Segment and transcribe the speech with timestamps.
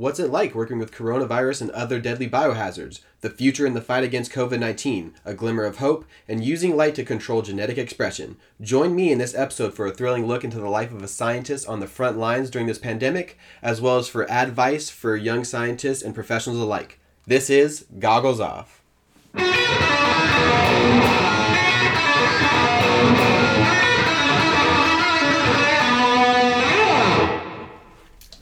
[0.00, 3.00] What's it like working with coronavirus and other deadly biohazards?
[3.20, 6.94] The future in the fight against COVID 19, a glimmer of hope, and using light
[6.94, 8.38] to control genetic expression.
[8.62, 11.68] Join me in this episode for a thrilling look into the life of a scientist
[11.68, 16.00] on the front lines during this pandemic, as well as for advice for young scientists
[16.00, 16.98] and professionals alike.
[17.26, 18.80] This is Goggles Off.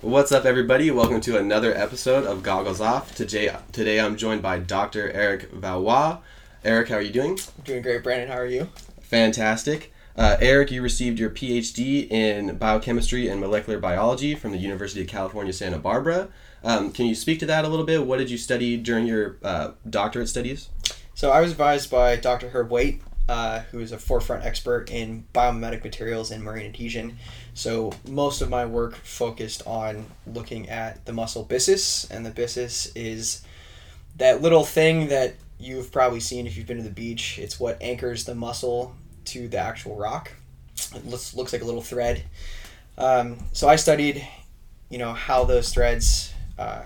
[0.08, 0.90] What's up, everybody?
[0.90, 3.14] Welcome to another episode of Goggles Off.
[3.14, 5.10] Today, today I'm joined by Dr.
[5.10, 6.20] Eric Valois.
[6.64, 7.38] Eric, how are you doing?
[7.62, 8.28] Doing great, Brandon.
[8.28, 8.70] How are you?
[9.02, 9.92] Fantastic.
[10.16, 15.08] Uh, Eric, you received your PhD in biochemistry and molecular biology from the University of
[15.08, 16.28] California, Santa Barbara.
[16.64, 18.06] Um, can you speak to that a little bit?
[18.06, 20.70] What did you study during your uh, doctorate studies?
[21.12, 22.48] So I was advised by Dr.
[22.48, 27.18] Herb Waite, uh, who is a forefront expert in biomimetic materials and marine adhesion.
[27.54, 32.90] So most of my work focused on looking at the mussel byssus, and the byssus
[32.94, 33.42] is
[34.16, 37.38] that little thing that you've probably seen if you've been to the beach.
[37.38, 38.94] It's what anchors the mussel
[39.26, 40.32] to the actual rock.
[40.94, 42.24] It looks, looks like a little thread.
[42.96, 44.26] Um, so I studied,
[44.88, 46.84] you know, how those threads uh,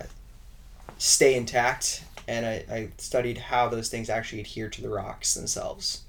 [0.99, 6.03] stay intact, and I, I studied how those things actually adhere to the rocks themselves.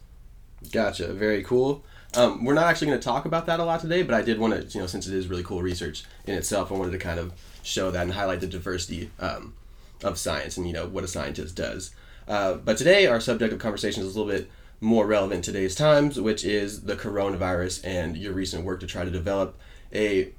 [0.72, 1.14] Gotcha.
[1.14, 1.84] Very cool.
[2.16, 4.38] Um, we're not actually going to talk about that a lot today, but I did
[4.38, 7.00] want to, you know, since it is really cool research in itself, I wanted to
[7.00, 7.34] kind of
[7.64, 9.56] show that and highlight the diversity um,
[10.04, 11.92] of science and, you know, what a scientist does.
[12.28, 16.20] Uh, but today, our subject of conversation is a little bit more relevant today's times,
[16.20, 19.58] which is the coronavirus and your recent work to try to develop
[19.94, 20.32] a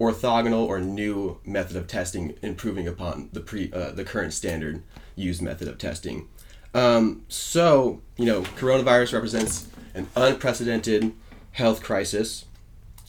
[0.00, 4.82] orthogonal or new method of testing, improving upon the pre uh, the current standard
[5.14, 6.26] used method of testing.
[6.74, 11.12] Um, so, you know, coronavirus represents an unprecedented
[11.52, 12.44] health crisis.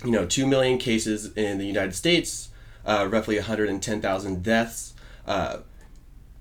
[0.04, 2.50] You know, 2 million cases in the United States,
[2.86, 4.94] uh, roughly 110,000 deaths.
[5.28, 5.58] Uh,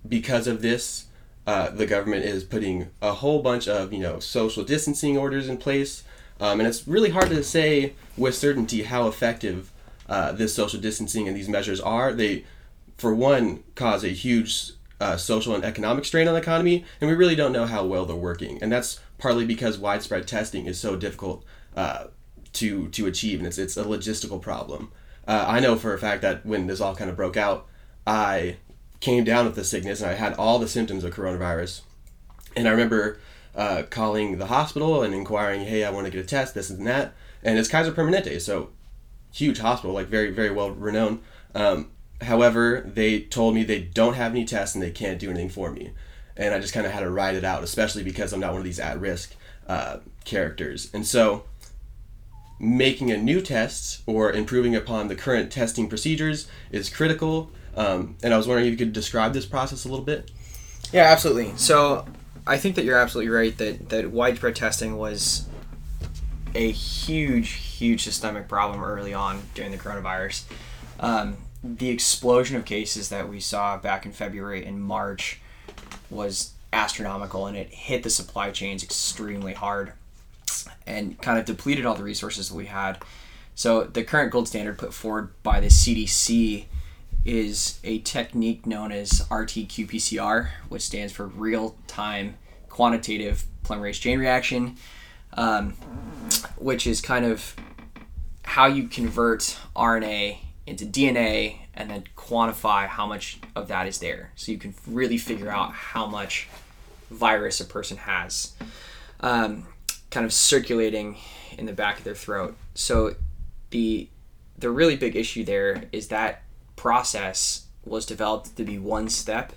[0.09, 1.07] because of this,
[1.47, 5.59] uh, the government is putting a whole bunch of, you know, social distancing orders in
[5.59, 6.05] place.
[6.41, 9.70] Um, and it's really hard to say with certainty how effective
[10.09, 12.14] uh, this social distancing and these measures are.
[12.14, 12.45] They,
[12.97, 17.16] for one, cause a huge uh, social and economic strain on the economy, and we
[17.16, 18.62] really don't know how well they're working.
[18.62, 21.44] And that's partly because widespread testing is so difficult
[21.74, 22.05] uh,
[22.55, 24.92] to to achieve, and it's it's a logistical problem.
[25.27, 27.66] Uh, I know for a fact that when this all kind of broke out,
[28.06, 28.56] I
[29.00, 31.82] came down with the sickness, and I had all the symptoms of coronavirus.
[32.56, 33.18] And I remember
[33.55, 36.86] uh, calling the hospital and inquiring, "Hey, I want to get a test, this and
[36.86, 38.70] that." And it's Kaiser Permanente, so
[39.32, 41.20] huge hospital, like very very well renowned.
[41.55, 41.90] Um,
[42.23, 45.70] However, they told me they don't have any tests and they can't do anything for
[45.70, 45.92] me.
[46.36, 48.61] And I just kind of had to ride it out, especially because I'm not one
[48.61, 49.35] of these at risk
[49.67, 50.91] uh, characters.
[50.92, 51.45] And so,
[52.59, 57.51] making a new test or improving upon the current testing procedures is critical.
[57.75, 60.30] Um, and I was wondering if you could describe this process a little bit.
[60.92, 61.53] Yeah, absolutely.
[61.57, 62.07] So,
[62.47, 65.47] I think that you're absolutely right that, that widespread testing was
[66.55, 70.45] a huge, huge systemic problem early on during the coronavirus.
[70.98, 75.41] Um, the explosion of cases that we saw back in February and March
[76.09, 79.93] was astronomical and it hit the supply chains extremely hard
[80.87, 82.98] and kind of depleted all the resources that we had.
[83.55, 86.65] So, the current gold standard put forward by the CDC
[87.25, 92.39] is a technique known as RT qPCR, which stands for real time
[92.71, 94.77] quantitative polymerase chain reaction,
[95.35, 95.73] um,
[96.57, 97.55] which is kind of
[98.45, 104.33] how you convert RNA into DNA and then quantify how much of that is there.
[104.37, 106.48] So you can really figure out how much
[107.11, 108.53] virus a person has
[109.21, 109.67] um,
[110.11, 111.17] kind of circulating
[111.59, 112.57] in the back of their throat.
[112.75, 113.15] So
[113.71, 114.09] the
[114.59, 116.43] the really big issue there is that
[116.77, 119.55] process was developed to be one step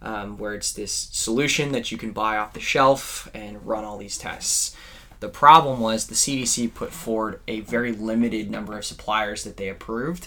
[0.00, 3.98] um, where it's this solution that you can buy off the shelf and run all
[3.98, 4.74] these tests.
[5.22, 9.68] The problem was the CDC put forward a very limited number of suppliers that they
[9.68, 10.26] approved.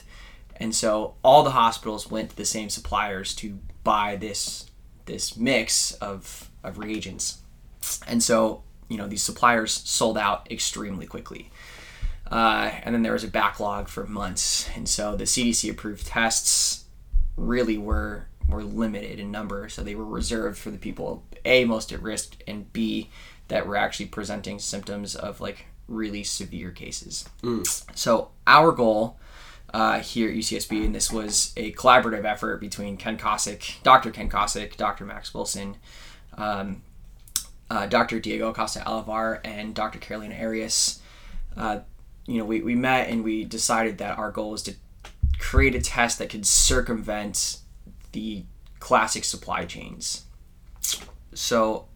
[0.56, 4.71] And so all the hospitals went to the same suppliers to buy this
[5.03, 7.39] this mix of, of reagents.
[8.07, 11.51] And so, you know, these suppliers sold out extremely quickly.
[12.31, 14.69] Uh, and then there was a backlog for months.
[14.77, 16.86] And so the CDC approved tests
[17.36, 19.68] really were were limited in number.
[19.68, 23.09] So they were reserved for the people A most at risk and B
[23.47, 27.30] that were actually presenting symptoms of like really severe cases.
[27.44, 27.86] Mm.
[27.95, 29.18] So our goal
[29.74, 34.12] uh, here at UCSB, and this was a collaborative effort between Ken Kosik, Dr.
[34.12, 35.06] Ken Kosik, Dr.
[35.06, 35.77] Max Wilson,
[36.38, 36.81] um,
[37.69, 38.19] uh, Dr.
[38.19, 40.00] Diego Acosta Alvear, and Dr.
[40.00, 41.01] Carolina Arias.
[41.57, 41.80] Uh,
[42.25, 44.75] you know, we, we met and we decided that our goal was to
[45.39, 47.59] create a test that could circumvent
[48.13, 48.44] the
[48.80, 50.25] classic supply chains.
[51.33, 51.88] So,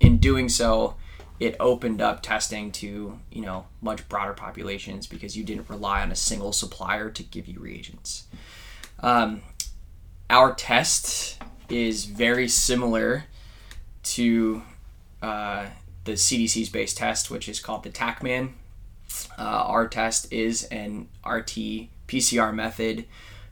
[0.00, 0.96] in doing so,
[1.40, 6.10] it opened up testing to you know much broader populations because you didn't rely on
[6.10, 8.24] a single supplier to give you reagents.
[9.00, 9.42] Um,
[10.30, 11.38] our test
[11.68, 13.24] is very similar
[14.02, 14.62] to
[15.22, 15.66] uh,
[16.04, 18.52] the CDC's based test, which is called the TaqMan.
[19.38, 23.06] Uh, our test is an RT PCR method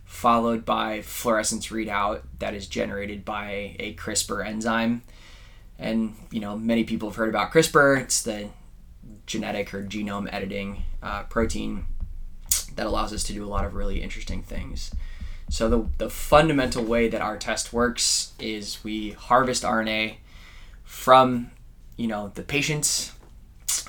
[0.04, 5.02] followed by fluorescence readout that is generated by a CRISPR enzyme.
[5.82, 8.00] And you know, many people have heard about CRISPR.
[8.00, 8.48] It's the
[9.26, 11.86] genetic or genome editing uh, protein
[12.76, 14.94] that allows us to do a lot of really interesting things.
[15.50, 20.16] So the, the fundamental way that our test works is we harvest RNA
[20.84, 21.50] from
[21.96, 23.12] you know the patients.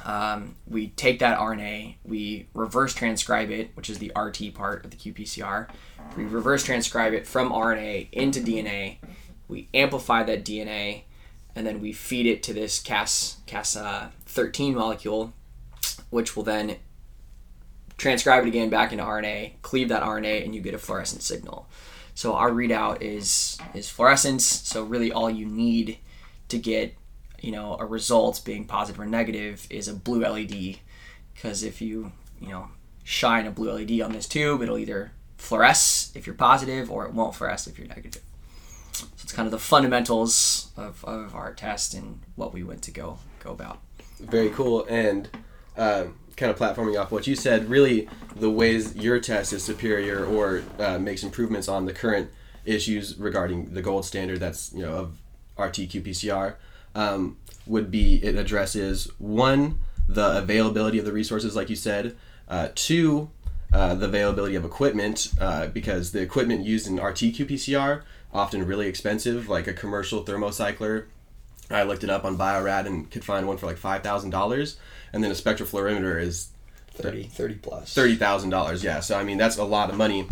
[0.04, 4.92] Um, we take that RNA, we reverse transcribe it, which is the RT part of
[4.92, 5.69] the qPCR.
[6.18, 8.98] We reverse transcribe it from RNA into DNA.
[9.48, 11.04] We amplify that DNA,
[11.56, 15.34] and then we feed it to this Cas Cas uh, 13 molecule,
[16.10, 16.78] which will then
[17.98, 21.68] transcribe it again back into RNA, cleave that RNA, and you get a fluorescent signal.
[22.16, 24.46] So our readout is is fluorescence.
[24.46, 25.98] So really, all you need
[26.50, 26.96] to get
[27.42, 30.78] you know a result being positive or negative is a blue LED,
[31.34, 32.70] because if you you know
[33.04, 37.14] shine a blue LED on this tube, it'll either fluoresce if you're positive or it
[37.14, 38.22] won't fluoresce if you're negative.
[38.94, 42.92] So it's kind of the fundamentals of, of our test and what we went to
[42.92, 43.80] go go about.
[44.19, 44.86] Very cool.
[44.86, 45.30] And
[45.78, 46.06] uh,
[46.38, 50.63] kind of platforming off what you said, really the ways your test is superior or
[50.80, 52.31] uh, makes improvements on the current
[52.66, 55.18] issues regarding the gold standard that's you know of
[55.57, 56.56] RT-qPCR
[56.96, 62.16] um, would be it addresses one the availability of the resources like you said,
[62.48, 63.30] uh, two
[63.74, 68.04] uh, the availability of equipment uh, because the equipment used in RT-qPCR
[68.34, 71.06] often really expensive, like a commercial thermocycler.
[71.70, 74.78] I looked it up on Bio-Rad and could find one for like five thousand dollars,
[75.14, 76.50] and then a spectrofluorimeter is
[76.96, 77.94] 30, 30 plus.
[77.94, 78.84] thirty thousand dollars.
[78.84, 80.28] Yeah, so I mean that's a lot of money.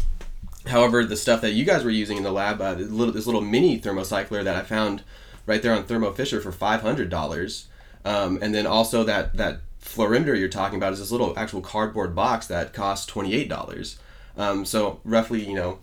[0.67, 3.25] However, the stuff that you guys were using in the lab, uh, this little this
[3.25, 5.03] little mini thermocycler that I found
[5.45, 7.67] right there on Thermo Fisher for five hundred dollars,
[8.05, 12.13] um, and then also that that fluorimeter you're talking about is this little actual cardboard
[12.13, 13.97] box that costs twenty eight dollars.
[14.37, 15.79] Um, so roughly, you know,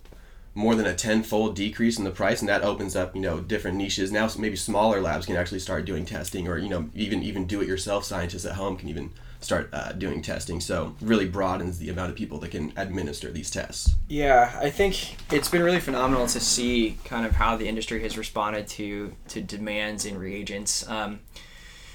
[0.59, 3.77] more than a tenfold decrease in the price, and that opens up you know different
[3.77, 4.11] niches.
[4.11, 7.61] Now maybe smaller labs can actually start doing testing, or you know even even do
[7.61, 10.61] it yourself scientists at home can even start uh, doing testing.
[10.61, 13.95] So really broadens the amount of people that can administer these tests.
[14.09, 18.19] Yeah, I think it's been really phenomenal to see kind of how the industry has
[18.19, 20.87] responded to to demands in reagents.
[20.89, 21.21] Um,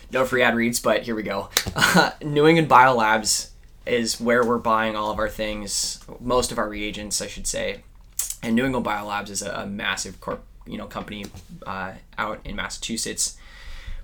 [0.09, 1.49] no free ad reads, but here we go.
[2.23, 3.49] New England Biolabs
[3.85, 7.83] is where we're buying all of our things, most of our reagents, I should say.
[8.43, 11.25] And New England Biolabs is a, a massive corp, you know, company
[11.65, 13.37] uh, out in Massachusetts.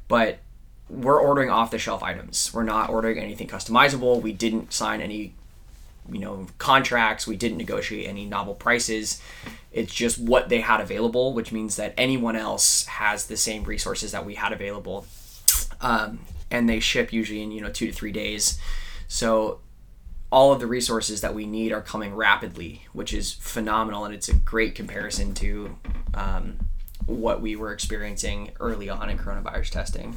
[0.07, 0.39] But
[0.89, 2.51] we're ordering off the shelf items.
[2.53, 4.21] We're not ordering anything customizable.
[4.21, 5.35] We didn't sign any,
[6.11, 7.27] you know, contracts.
[7.27, 9.21] We didn't negotiate any novel prices.
[9.71, 14.13] It's just what they had available, which means that anyone else has the same resources
[14.13, 15.05] that we had available,
[15.79, 16.19] um,
[16.49, 18.59] and they ship usually in you know two to three days.
[19.07, 19.59] So
[20.31, 24.29] all of the resources that we need are coming rapidly, which is phenomenal, and it's
[24.29, 25.75] a great comparison to
[26.13, 26.59] um,
[27.05, 30.15] what we were experiencing early on in coronavirus testing.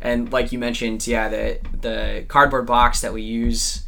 [0.00, 3.84] And like you mentioned, yeah, the the cardboard box that we use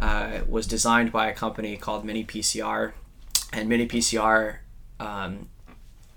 [0.00, 2.92] uh, was designed by a company called Mini PCR,
[3.52, 4.56] and Mini PCR
[4.98, 5.50] um,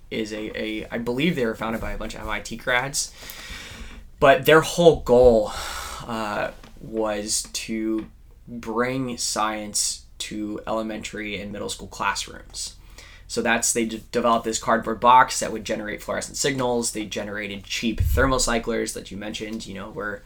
[0.09, 3.13] is a, a I believe they were founded by a bunch of MIT grads,
[4.21, 5.51] but their whole goal
[6.07, 8.07] uh, was to
[8.47, 12.75] bring science to elementary and middle school classrooms.
[13.27, 16.91] So that's they d- developed this cardboard box that would generate fluorescent signals.
[16.91, 19.65] They generated cheap thermocyclers that you mentioned.
[19.65, 20.23] You know, were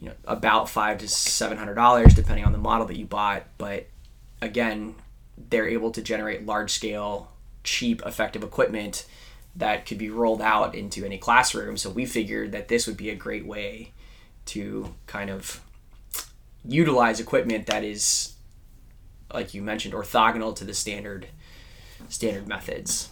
[0.00, 3.44] you know about five to seven hundred dollars depending on the model that you bought.
[3.58, 3.86] But
[4.40, 4.94] again,
[5.50, 7.30] they're able to generate large scale,
[7.64, 9.06] cheap, effective equipment
[9.56, 11.76] that could be rolled out into any classroom.
[11.76, 13.92] So we figured that this would be a great way
[14.46, 15.60] to kind of
[16.64, 18.34] utilize equipment that is,
[19.32, 21.28] like you mentioned, orthogonal to the standard
[22.08, 23.10] standard methods.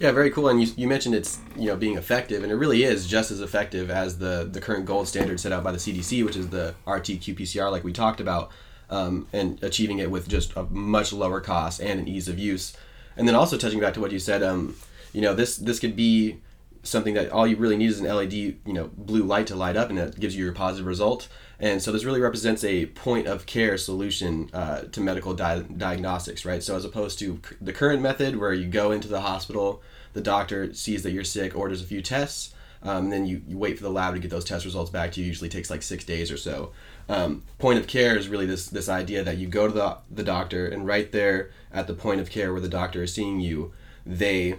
[0.00, 0.48] Yeah, very cool.
[0.48, 3.40] And you, you mentioned it's you know being effective, and it really is just as
[3.40, 6.74] effective as the the current gold standard set out by the CDC, which is the
[6.86, 8.50] RT-qPCR, like we talked about,
[8.90, 12.76] um, and achieving it with just a much lower cost and an ease of use.
[13.16, 14.74] And then also touching back to what you said, um,
[15.12, 16.40] you know this this could be
[16.84, 19.76] something that all you really need is an LED, you know, blue light to light
[19.76, 21.28] up, and that gives you your positive result.
[21.58, 26.44] And so this really represents a point of care solution uh, to medical di- diagnostics,
[26.44, 26.62] right?
[26.62, 30.20] So as opposed to c- the current method where you go into the hospital, the
[30.20, 33.78] doctor sees that you're sick, orders a few tests, um, and then you, you wait
[33.78, 35.26] for the lab to get those test results back to you.
[35.26, 36.72] Usually takes like six days or so.
[37.08, 40.22] Um, point of care is really this this idea that you go to the, the
[40.22, 43.72] doctor, and right there at the point of care where the doctor is seeing you,
[44.04, 44.58] they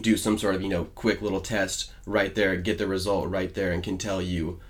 [0.00, 3.52] do some sort of you know quick little test right there, get the result right
[3.54, 4.60] there, and can tell you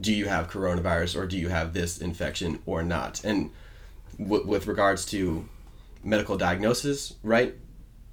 [0.00, 3.24] do you have coronavirus or do you have this infection or not?
[3.24, 3.50] And
[4.18, 5.48] w- with regards to
[6.04, 7.54] medical diagnosis, right?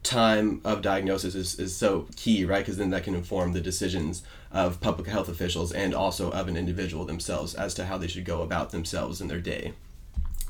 [0.01, 2.60] Time of diagnosis is, is so key, right?
[2.60, 6.58] Because then that can inform the decisions of public health officials and also of an
[6.58, 9.74] individual themselves as to how they should go about themselves in their day.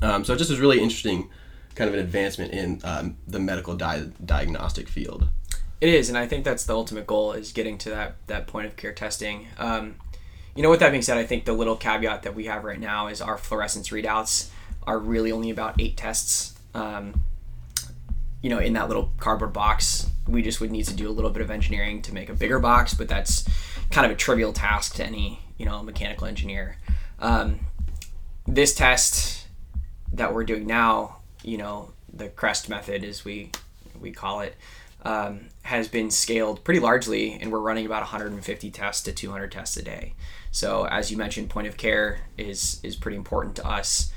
[0.02, 1.30] Um, so it just is really interesting,
[1.76, 5.28] kind of an advancement in um, the medical di- diagnostic field.
[5.82, 8.68] It is, and I think that's the ultimate goal is getting to that that point
[8.68, 9.48] of care testing.
[9.58, 9.96] Um,
[10.56, 12.80] you know, with that being said, I think the little caveat that we have right
[12.80, 14.50] now is our fluorescence readouts
[14.86, 16.60] are really only about eight tests.
[16.74, 17.22] Um,
[18.42, 21.32] you know, in that little cardboard box, we just would need to do a little
[21.32, 23.48] bit of engineering to make a bigger box, but that's
[23.90, 26.78] kind of a trivial task to any you know mechanical engineer.
[27.20, 27.60] Um,
[28.48, 29.48] this test
[30.14, 33.52] that we're doing now, you know, the CREST method, as we
[34.00, 34.56] we call it,
[35.04, 39.78] um, has been scaled pretty largely, and we're running about 150 tests to 200 tests
[39.78, 40.14] a day.
[40.52, 44.12] So, as you mentioned, point of care is is pretty important to us,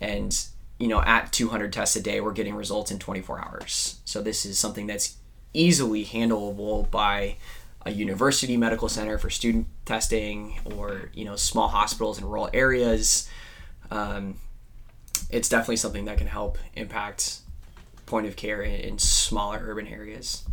[0.00, 0.36] and
[0.82, 4.00] you know, at 200 tests a day, we're getting results in 24 hours.
[4.04, 5.16] So this is something that's
[5.54, 7.36] easily handleable by
[7.86, 13.28] a university medical center for student testing, or you know, small hospitals in rural areas.
[13.92, 14.38] Um,
[15.30, 17.41] it's definitely something that can help impact
[18.12, 20.44] point of care in, in smaller urban areas.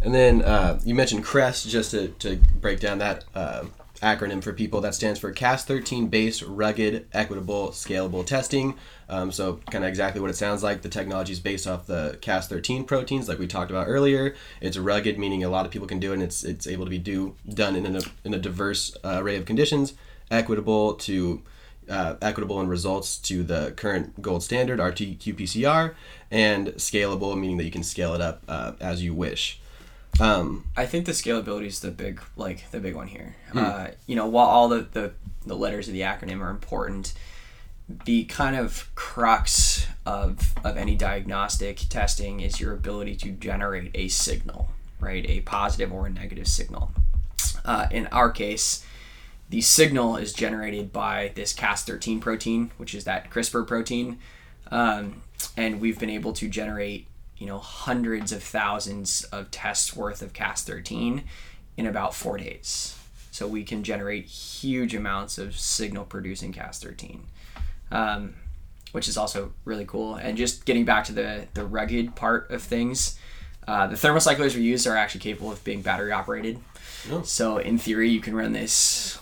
[0.00, 3.64] And then uh, you mentioned CREST, just to, to break down that uh,
[4.02, 4.80] acronym for people.
[4.80, 8.74] That stands for CAS 13 based, rugged, equitable, scalable testing.
[9.10, 10.80] Um, so, kind of exactly what it sounds like.
[10.80, 14.34] The technology is based off the Cas 13 proteins, like we talked about earlier.
[14.62, 16.90] It's rugged, meaning a lot of people can do it, and it's, it's able to
[16.90, 19.92] be do done in a, in a diverse uh, array of conditions.
[20.30, 21.42] Equitable to
[21.88, 25.94] uh, equitable in results to the current gold standard RT-qPCR,
[26.30, 29.60] and scalable, meaning that you can scale it up uh, as you wish.
[30.20, 33.36] Um, I think the scalability is the big like the big one here.
[33.54, 35.12] Uh, you know, while all the, the
[35.46, 37.14] the letters of the acronym are important,
[38.04, 44.08] the kind of crux of of any diagnostic testing is your ability to generate a
[44.08, 44.68] signal,
[45.00, 45.24] right?
[45.28, 46.92] A positive or a negative signal.
[47.64, 48.84] Uh, in our case,
[49.52, 54.18] the signal is generated by this Cas13 protein, which is that CRISPR protein,
[54.70, 55.20] um,
[55.58, 57.06] and we've been able to generate
[57.36, 61.24] you know hundreds of thousands of tests worth of Cas13
[61.76, 62.98] in about four days.
[63.30, 67.20] So we can generate huge amounts of signal producing Cas13,
[67.90, 68.36] um,
[68.92, 70.14] which is also really cool.
[70.14, 73.18] And just getting back to the the rugged part of things,
[73.68, 76.58] uh, the thermocyclers we use are actually capable of being battery operated.
[77.10, 77.20] Oh.
[77.20, 79.18] So in theory, you can run this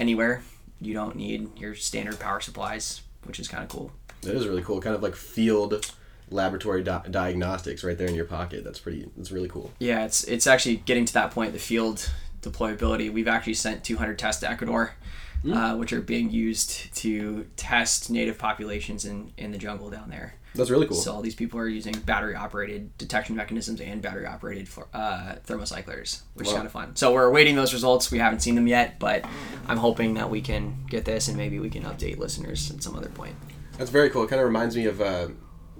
[0.00, 0.42] anywhere.
[0.80, 3.92] You don't need your standard power supplies, which is kind of cool.
[4.22, 4.80] that is really cool.
[4.80, 5.92] Kind of like field
[6.30, 8.64] laboratory di- diagnostics right there in your pocket.
[8.64, 9.08] That's pretty.
[9.16, 9.70] That's really cool.
[9.78, 11.52] Yeah, it's it's actually getting to that point.
[11.52, 13.12] The field deployability.
[13.12, 14.94] We've actually sent 200 tests to Ecuador,
[15.52, 20.34] uh, which are being used to test native populations in in the jungle down there.
[20.54, 20.96] That's really cool.
[20.96, 25.36] So all these people are using battery operated detection mechanisms and battery operated for uh,
[25.46, 26.94] thermocyclers, which is kind of fun.
[26.96, 28.10] So we're awaiting those results.
[28.10, 29.24] We haven't seen them yet, but
[29.66, 32.96] I'm hoping that we can get this and maybe we can update listeners at some
[32.96, 33.34] other point.
[33.78, 34.24] That's very cool.
[34.24, 35.28] It kind of reminds me of uh,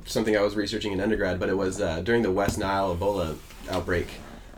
[0.07, 3.37] something I was researching in undergrad, but it was uh, during the West Nile Ebola
[3.71, 4.09] outbreak.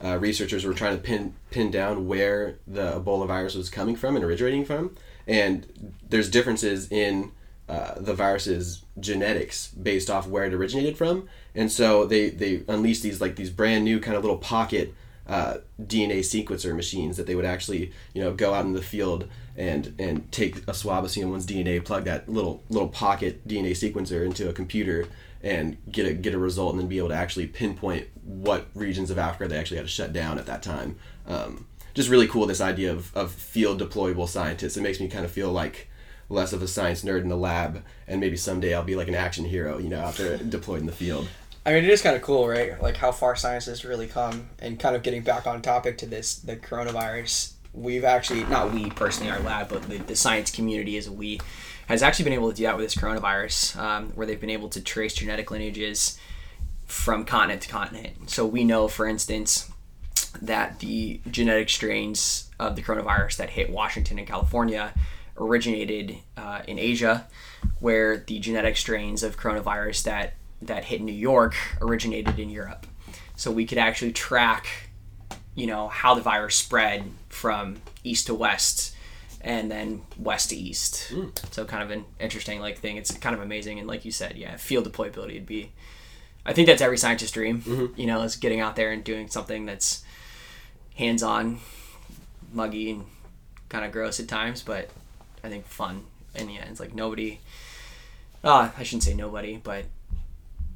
[0.03, 4.17] Uh, researchers were trying to pin pin down where the Ebola virus was coming from
[4.17, 4.95] and originating from,
[5.27, 7.33] and there's differences in
[7.69, 13.03] uh, the virus's genetics based off where it originated from, and so they they unleashed
[13.03, 14.95] these like these brand new kind of little pocket
[15.27, 19.29] uh, DNA sequencer machines that they would actually you know go out in the field
[19.57, 24.25] and and take a swab of someone's DNA, plug that little little pocket DNA sequencer
[24.25, 25.07] into a computer,
[25.43, 29.11] and get a get a result, and then be able to actually pinpoint what regions
[29.11, 30.97] of Africa they actually had to shut down at that time.
[31.27, 34.77] Um, just really cool this idea of, of field deployable scientists.
[34.77, 35.89] It makes me kind of feel like
[36.35, 39.15] less of a science nerd in the lab, and maybe someday I'll be like an
[39.15, 41.29] action hero, you know, after deployed in the field.
[41.67, 42.81] I mean, it is kind of cool, right?
[42.83, 46.07] Like how far science has really come, and kind of getting back on topic to
[46.07, 47.53] this, the coronavirus.
[47.73, 51.41] We've actually not we personally, our lab, but the, the science community as a we,
[51.89, 54.69] has actually been able to do that with this coronavirus, um, where they've been able
[54.71, 56.19] to trace genetic lineages
[56.87, 58.31] from continent to continent.
[58.31, 59.71] So we know, for instance,
[60.43, 64.93] that the genetic strains of the coronavirus that hit Washington and California
[65.37, 67.27] originated uh, in Asia,
[67.81, 72.87] where the genetic strains of coronavirus that that hit New York originated in Europe.
[73.37, 74.67] So we could actually track,
[75.55, 78.97] you know, how the virus spread from east to west
[79.41, 81.13] and then west to east.
[81.51, 82.97] So kind of an interesting like thing.
[82.97, 85.73] It's kind of amazing and like you said, yeah, field deployability would be
[86.47, 89.65] I think that's every scientist's dream, you know, is getting out there and doing something
[89.65, 90.05] that's
[90.97, 91.59] hands-on,
[92.53, 93.07] muggy and
[93.69, 94.91] kind of gross at times, but
[95.45, 96.71] I think fun in the end.
[96.71, 97.39] It's like nobody
[98.43, 99.85] uh, I shouldn't say nobody, but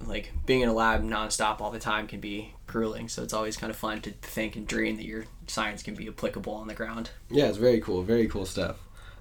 [0.06, 3.08] like being in a lab nonstop all the time can be grueling.
[3.08, 6.06] So it's always kind of fun to think and dream that your science can be
[6.08, 7.10] applicable on the ground.
[7.30, 8.02] Yeah, it's very cool.
[8.02, 8.76] Very cool stuff.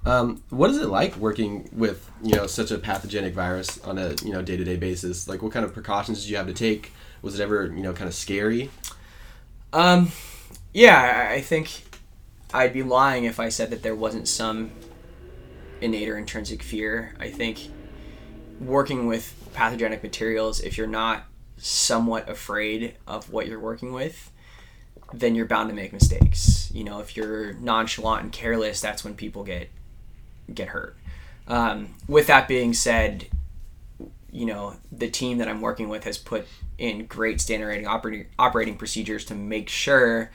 [0.06, 4.13] Um, what is it like working with you know such a pathogenic virus on a
[4.24, 5.27] you know day to day basis?
[5.27, 6.94] Like, what kind of precautions did you have to take?
[7.22, 8.70] Was it ever you know kind of scary?
[9.74, 10.12] Um,
[10.74, 11.84] yeah, I- I think
[12.54, 14.72] I'd be lying if I said that there wasn't some
[15.82, 17.16] innate or intrinsic fear.
[17.20, 17.60] I think
[18.60, 21.26] working with pathogenic materials, if you're not
[21.58, 24.32] somewhat afraid of what you're working with,
[25.14, 26.72] then you're bound to make mistakes.
[26.74, 29.70] You know, if you're nonchalant and careless, that's when people get
[30.54, 30.96] get hurt.
[31.48, 33.28] Um, with that being said,
[34.32, 36.46] you know, the team that I'm working with has put
[36.78, 40.32] in great standard operating operating procedures to make sure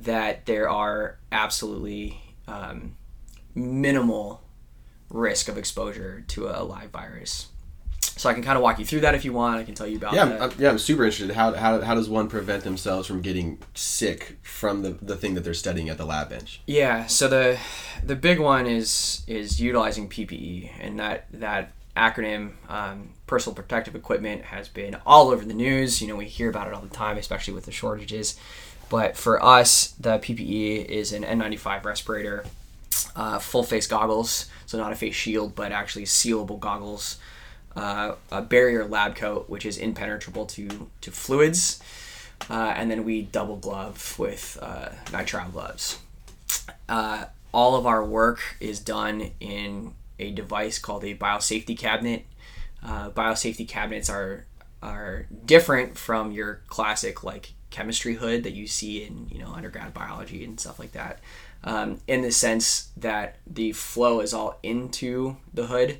[0.00, 2.96] that there are absolutely um,
[3.54, 4.42] minimal
[5.10, 7.48] risk of exposure to a live virus.
[8.00, 9.58] So I can kind of walk you through that if you want.
[9.60, 10.42] I can tell you about Yeah, that.
[10.42, 11.30] I'm, yeah, I'm super interested.
[11.30, 15.40] How, how, how does one prevent themselves from getting sick from the, the thing that
[15.44, 16.60] they're studying at the lab bench?
[16.66, 17.58] Yeah, so the
[18.04, 24.44] the big one is is utilizing PPE, and that that acronym, um, personal protective equipment,
[24.44, 26.02] has been all over the news.
[26.02, 28.38] You know, we hear about it all the time, especially with the shortages.
[28.90, 32.44] But for us, the PPE is an N95 respirator,
[33.16, 37.18] uh, full face goggles, so not a face shield, but actually sealable goggles,
[37.76, 41.80] uh, a barrier lab coat, which is impenetrable to to fluids,
[42.48, 45.98] uh, and then we double glove with uh, nitrile gloves.
[46.88, 52.24] Uh, all of our work is done in a device called a biosafety cabinet.
[52.82, 54.46] Uh, biosafety cabinets are
[54.82, 59.94] are different from your classic like chemistry hood that you see in you know undergrad
[59.94, 61.20] biology and stuff like that.
[61.62, 65.98] Um, in the sense that the flow is all into the hood,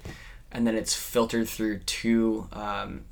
[0.50, 3.02] and then it's filtered through two um,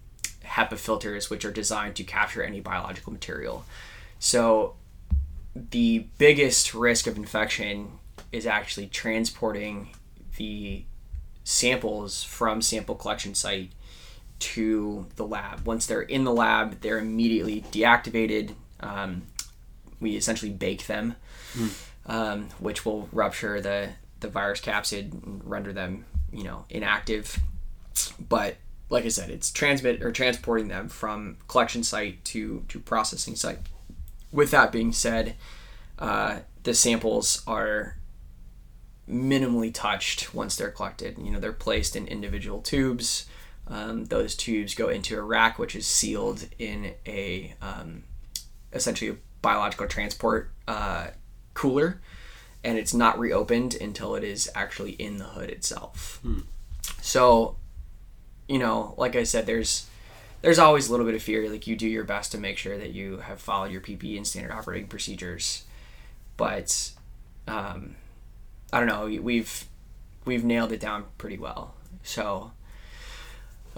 [0.44, 3.64] HEPA filters, which are designed to capture any biological material.
[4.18, 4.74] So
[5.54, 7.92] the biggest risk of infection
[8.32, 9.90] is actually transporting
[10.36, 10.84] the
[11.44, 13.72] samples from sample collection site
[14.38, 15.66] to the lab.
[15.66, 18.54] Once they're in the lab, they're immediately deactivated.
[18.80, 19.22] Um,
[20.00, 21.16] we essentially bake them,
[22.06, 27.38] um, which will rupture the, the virus capsid and render them, you know, inactive.
[28.28, 28.56] But
[28.90, 33.58] like I said, it's transmit or transporting them from collection site to to processing site.
[34.32, 35.34] With that being said,
[35.98, 37.96] uh, the samples are
[39.10, 41.18] minimally touched once they're collected.
[41.18, 43.26] You know, they're placed in individual tubes.
[43.68, 48.04] Um, those tubes go into a rack, which is sealed in a um,
[48.72, 51.08] essentially a biological transport uh,
[51.54, 52.00] cooler,
[52.64, 56.20] and it's not reopened until it is actually in the hood itself.
[57.02, 57.56] So,
[58.48, 59.86] you know, like I said, there's
[60.40, 61.48] there's always a little bit of fear.
[61.50, 64.26] Like you do your best to make sure that you have followed your PPE and
[64.26, 65.64] standard operating procedures,
[66.36, 66.92] but
[67.46, 67.96] um,
[68.72, 69.20] I don't know.
[69.22, 69.64] We've
[70.24, 71.74] we've nailed it down pretty well.
[72.02, 72.52] So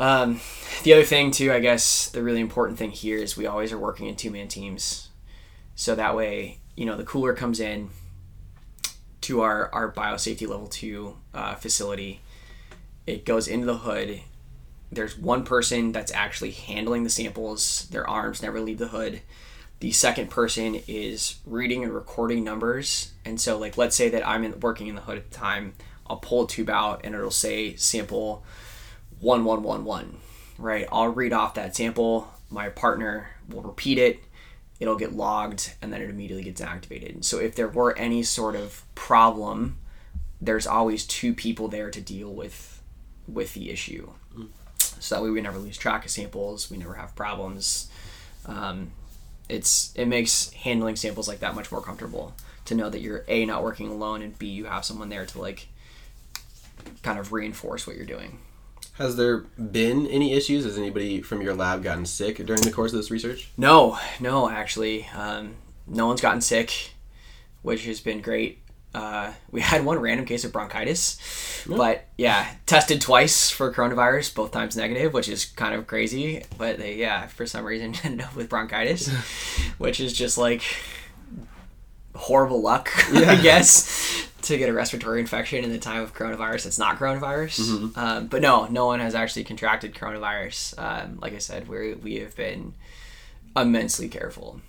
[0.00, 0.40] um,
[0.82, 3.78] the other thing too, I guess, the really important thing here is we always are
[3.78, 5.10] working in two man teams.
[5.76, 7.90] So that way, you know, the cooler comes in
[9.22, 12.20] to our our biosafety level two uh, facility.
[13.06, 14.22] It goes into the hood
[14.92, 17.86] there's one person that's actually handling the samples.
[17.90, 19.20] Their arms never leave the hood.
[19.78, 23.12] The second person is reading and recording numbers.
[23.24, 25.74] And so, like, let's say that I'm in, working in the hood at the time.
[26.06, 28.42] I'll pull a tube out and it'll say sample
[29.20, 30.18] 1111,
[30.58, 30.86] right?
[30.90, 32.32] I'll read off that sample.
[32.50, 34.20] My partner will repeat it.
[34.78, 37.24] It'll get logged and then it immediately gets activated.
[37.24, 39.78] So, if there were any sort of problem,
[40.40, 42.82] there's always two people there to deal with
[43.28, 44.10] with the issue
[44.80, 47.88] so that way we never lose track of samples we never have problems
[48.46, 48.90] um,
[49.48, 53.44] it's it makes handling samples like that much more comfortable to know that you're a
[53.44, 55.68] not working alone and b you have someone there to like
[57.02, 58.38] kind of reinforce what you're doing
[59.00, 60.64] Has there been any issues?
[60.64, 63.48] Has anybody from your lab gotten sick during the course of this research?
[63.56, 65.54] no no actually um,
[65.86, 66.92] no one's gotten sick,
[67.62, 68.58] which has been great.
[68.94, 74.52] Uh, we had one random case of bronchitis, but yeah, tested twice for coronavirus, both
[74.52, 76.44] times negative, which is kind of crazy.
[76.58, 79.08] But they, yeah, for some reason ended up with bronchitis,
[79.78, 80.62] which is just like
[82.14, 86.66] horrible luck, I guess, to get a respiratory infection in the time of coronavirus.
[86.66, 90.78] It's not coronavirus, um, but no, no one has actually contracted coronavirus.
[90.78, 92.74] Um, like I said, we we have been
[93.56, 94.60] immensely careful.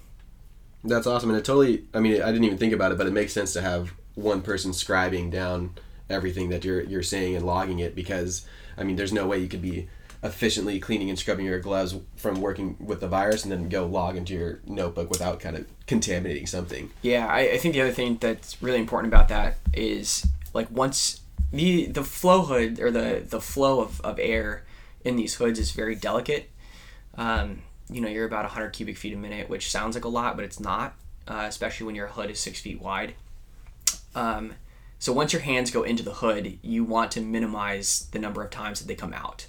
[0.84, 1.86] That's awesome, and it totally.
[1.94, 4.42] I mean, I didn't even think about it, but it makes sense to have one
[4.42, 5.76] person scribing down
[6.10, 8.46] everything that you're you're saying and logging it because
[8.78, 9.90] I mean, there's no way you could be
[10.24, 14.16] efficiently cleaning and scrubbing your gloves from working with the virus and then go log
[14.16, 16.92] into your notebook without kind of contaminating something.
[17.02, 21.22] Yeah, I, I think the other thing that's really important about that is like once
[21.52, 24.64] the the flow hood or the the flow of, of air
[25.04, 26.50] in these hoods is very delicate.
[27.16, 30.36] Um, you know, you're about 100 cubic feet a minute, which sounds like a lot,
[30.36, 30.96] but it's not,
[31.28, 33.16] uh, especially when your hood is six feet wide.
[34.16, 34.54] Um,
[34.98, 38.52] so once your hands go into the hood, you want to minimize the number of
[38.52, 39.48] times that they come out.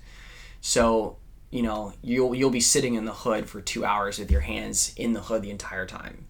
[0.62, 1.18] So
[1.50, 4.94] you know you'll you'll be sitting in the hood for two hours with your hands
[4.96, 6.28] in the hood the entire time,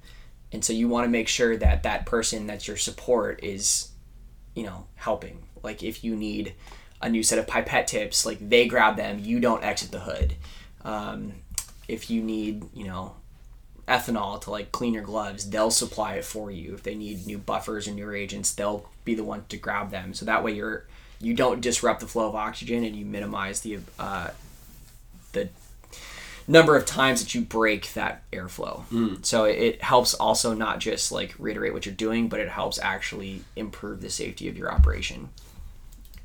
[0.50, 3.92] and so you want to make sure that that person that's your support is,
[4.56, 5.44] you know, helping.
[5.62, 6.54] Like if you need
[7.00, 10.34] a new set of pipette tips, like they grab them, you don't exit the hood.
[10.82, 11.34] Um,
[11.86, 13.16] if you need, you know,
[13.86, 16.74] ethanol to like clean your gloves, they'll supply it for you.
[16.74, 20.14] If they need new buffers or new reagents, they'll be the one to grab them.
[20.14, 20.86] So that way you're
[21.22, 24.30] you don't disrupt the flow of oxygen and you minimize the uh,
[25.32, 25.48] the
[26.48, 28.82] number of times that you break that airflow.
[29.24, 33.42] So it, helps also not just like reiterate what you're doing, but it helps actually
[33.56, 35.28] improve the safety of your operation.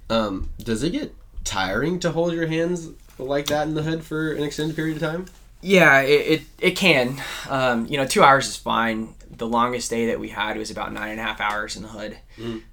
[0.09, 4.33] Um, does it get tiring to hold your hands like that in the hood for
[4.33, 5.25] an extended period of time?
[5.61, 7.21] Yeah, it, it, it can.
[7.49, 9.13] Um, you know, two hours is fine.
[9.29, 11.89] The longest day that we had was about nine and a half hours in the
[11.89, 12.17] hood.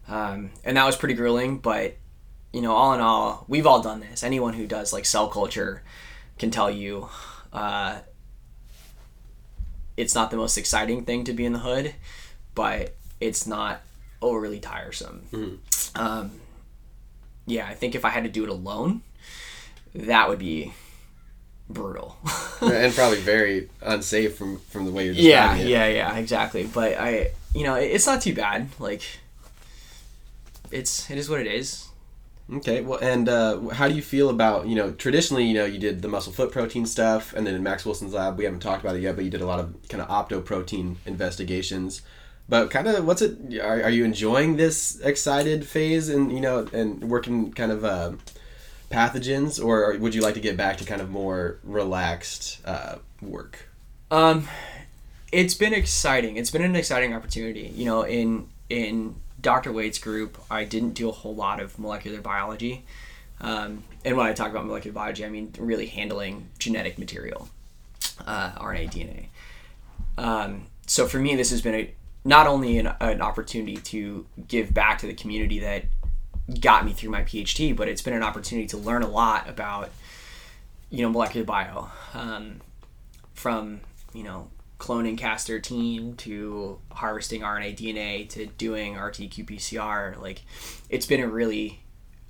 [0.09, 1.97] Um, and that was pretty grueling, but,
[2.55, 4.23] you know, all in all, we've all done this.
[4.23, 5.83] Anyone who does like cell culture
[6.39, 7.09] can tell you
[7.53, 7.99] uh,
[9.97, 11.95] it's not the most exciting thing to be in the hood,
[12.55, 13.81] but it's not
[14.23, 15.61] overly tiresome.
[15.97, 16.31] Um,
[17.45, 19.03] yeah, I think if I had to do it alone,
[19.93, 20.75] that would be
[21.69, 22.17] brutal.
[22.61, 25.67] and probably very unsafe from from the way you're yeah, it.
[25.67, 26.65] yeah, yeah, yeah, exactly.
[26.73, 28.69] But I, you know, it's not too bad.
[28.79, 29.03] Like,
[30.71, 31.89] it's it is what it is.
[32.53, 35.79] Okay, well, and uh, how do you feel about you know traditionally you know you
[35.79, 38.85] did the mussel foot protein stuff, and then in Max Wilson's lab we haven't talked
[38.85, 42.03] about it yet, but you did a lot of kind of opto protein investigations.
[42.47, 43.59] But kind of what's it?
[43.61, 48.13] Are, are you enjoying this excited phase and you know and working kind of uh,
[48.91, 53.71] pathogens, or would you like to get back to kind of more relaxed uh, work?
[54.11, 54.49] Um,
[55.33, 56.37] it's been exciting.
[56.37, 57.73] It's been an exciting opportunity.
[57.75, 59.73] You know, in in Dr.
[59.73, 62.85] Waite's group, I didn't do a whole lot of molecular biology.
[63.43, 67.51] Um, and when I talk about molecular biology, I mean really handling genetic material,
[68.27, 69.27] uh, RNA, DNA.
[70.17, 74.73] Um, so for me, this has been a not only an, an opportunity to give
[74.73, 75.85] back to the community that
[76.61, 79.91] got me through my PhD, but it's been an opportunity to learn a lot about,
[80.89, 82.63] you know, molecular bio, um,
[83.35, 83.81] from
[84.15, 84.49] you know
[84.85, 90.21] cloning Cas13 to harvesting RNA DNA to doing RT-qPCR.
[90.21, 90.43] Like,
[90.91, 91.81] it's been a really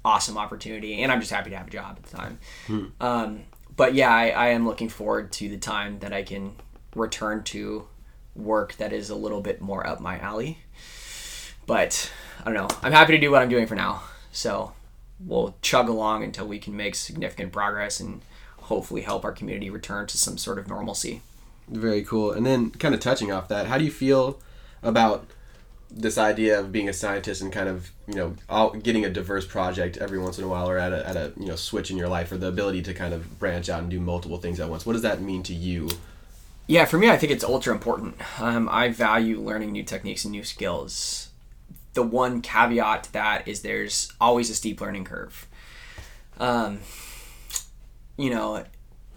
[0.05, 2.39] awesome opportunity, and I'm just happy to have a job at the time.
[3.01, 3.43] Um,
[3.77, 6.55] but yeah, I, I am looking forward to the time that I can
[6.95, 7.89] return to
[8.37, 10.59] work that is a little bit more up my alley.
[11.67, 12.69] But I don't know.
[12.83, 14.03] I'm happy to do what I'm doing for now.
[14.31, 14.75] So
[15.19, 18.23] we'll chug along until we can make significant progress and
[18.59, 21.23] hopefully help our community return to some sort of normalcy.
[21.69, 22.33] Very cool.
[22.33, 24.41] And then, kind of touching off that, how do you feel
[24.83, 25.27] about
[25.97, 29.47] this idea of being a scientist and kind of you know all, getting a diverse
[29.47, 31.97] project every once in a while, or at a, at a you know switch in
[31.97, 34.69] your life, or the ability to kind of branch out and do multiple things at
[34.69, 34.85] once?
[34.85, 35.89] What does that mean to you?
[36.67, 38.17] Yeah, for me, I think it's ultra important.
[38.41, 41.29] Um, I value learning new techniques and new skills.
[41.93, 45.47] The one caveat to that is there's always a steep learning curve.
[46.39, 46.81] Um,
[48.17, 48.65] you know,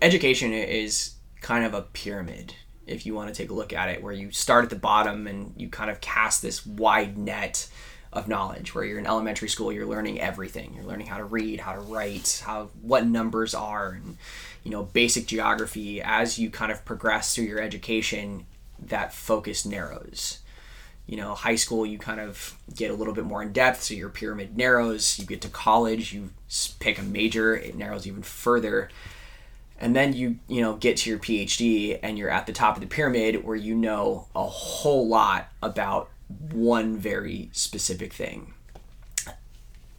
[0.02, 2.56] education is kind of a pyramid
[2.88, 5.28] if you want to take a look at it, where you start at the bottom
[5.28, 7.68] and you kind of cast this wide net
[8.14, 8.74] of knowledge.
[8.74, 10.74] Where you're in elementary school, you're learning everything.
[10.74, 14.18] You're learning how to read, how to write, how what numbers are, and
[14.64, 16.02] you know basic geography.
[16.02, 18.46] As you kind of progress through your education,
[18.80, 20.40] that focus narrows.
[21.06, 23.94] You know, high school, you kind of get a little bit more in depth, so
[23.94, 25.18] your pyramid narrows.
[25.18, 26.32] You get to college, you
[26.80, 28.90] pick a major, it narrows even further
[29.80, 32.82] and then you you know get to your phd and you're at the top of
[32.82, 36.10] the pyramid where you know a whole lot about
[36.52, 38.54] one very specific thing.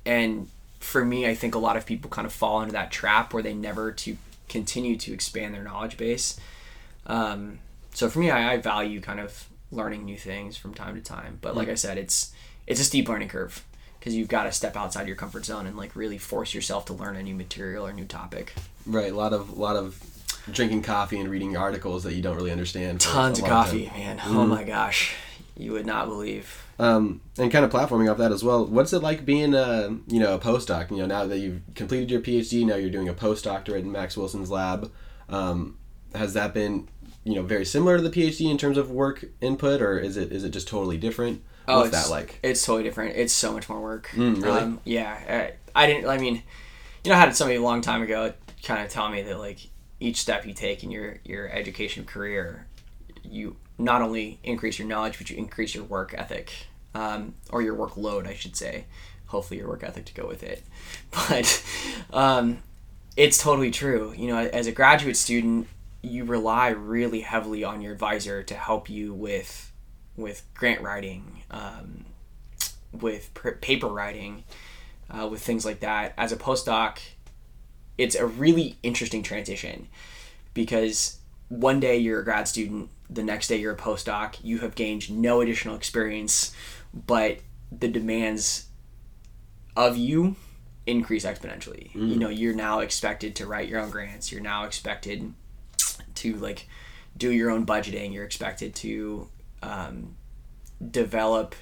[0.04, 0.48] And
[0.80, 3.42] for me i think a lot of people kind of fall into that trap where
[3.42, 4.16] they never to
[4.48, 6.38] continue to expand their knowledge base.
[7.06, 7.58] Um,
[7.92, 11.38] so for me I, I value kind of learning new things from time to time.
[11.40, 12.32] But like i said it's
[12.66, 13.64] it's a steep learning curve
[13.98, 16.92] because you've got to step outside your comfort zone and like really force yourself to
[16.92, 18.54] learn a new material or new topic
[18.86, 20.00] Right, a lot of a lot of
[20.50, 23.00] drinking coffee and reading articles that you don't really understand.
[23.00, 23.98] tons of coffee time.
[23.98, 25.14] man oh my gosh
[25.56, 28.64] you would not believe Um, and kind of platforming off that as well.
[28.64, 30.90] What's it like being a you know a postdoc?
[30.92, 34.16] You know, now that you've completed your PhD, now you're doing a postdoctorate in Max
[34.16, 34.92] Wilson's lab.
[35.28, 35.76] Um,
[36.14, 36.86] has that been
[37.24, 40.30] you know very similar to the PhD in terms of work input, or is it
[40.30, 41.42] is it just totally different?
[41.68, 42.38] Oh, What's that like?
[42.42, 43.16] It's totally different.
[43.16, 44.08] It's so much more work.
[44.14, 44.60] Mm, really?
[44.60, 45.52] Um, yeah.
[45.74, 46.08] I, I didn't.
[46.08, 46.42] I mean,
[47.04, 49.58] you know, I had somebody a long time ago kind of tell me that like
[50.00, 52.66] each step you take in your your education career,
[53.22, 56.52] you not only increase your knowledge, but you increase your work ethic,
[56.94, 58.86] um, or your workload, I should say.
[59.26, 60.62] Hopefully, your work ethic to go with it.
[61.28, 61.64] But
[62.12, 62.62] um,
[63.16, 64.14] it's totally true.
[64.16, 65.68] You know, as a graduate student,
[66.02, 69.67] you rely really heavily on your advisor to help you with
[70.18, 72.04] with grant writing, um,
[72.92, 74.44] with pr- paper writing,
[75.08, 76.12] uh, with things like that.
[76.18, 76.98] As a postdoc,
[77.96, 79.88] it's a really interesting transition
[80.52, 84.36] because one day you're a grad student, the next day you're a postdoc.
[84.42, 86.52] You have gained no additional experience,
[86.92, 87.38] but
[87.70, 88.66] the demands
[89.76, 90.36] of you
[90.86, 91.94] increase exponentially.
[91.94, 94.32] You know, you're now expected to write your own grants.
[94.32, 95.32] You're now expected
[96.16, 96.66] to like
[97.16, 98.12] do your own budgeting.
[98.12, 99.28] You're expected to
[99.62, 100.16] um,
[100.90, 101.54] develop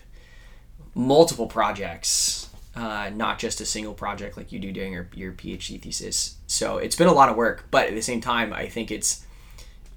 [0.95, 5.81] multiple projects, uh, not just a single project like you do during your, your PhD
[5.81, 6.37] thesis.
[6.47, 9.25] So it's been a lot of work, but at the same time, I think it's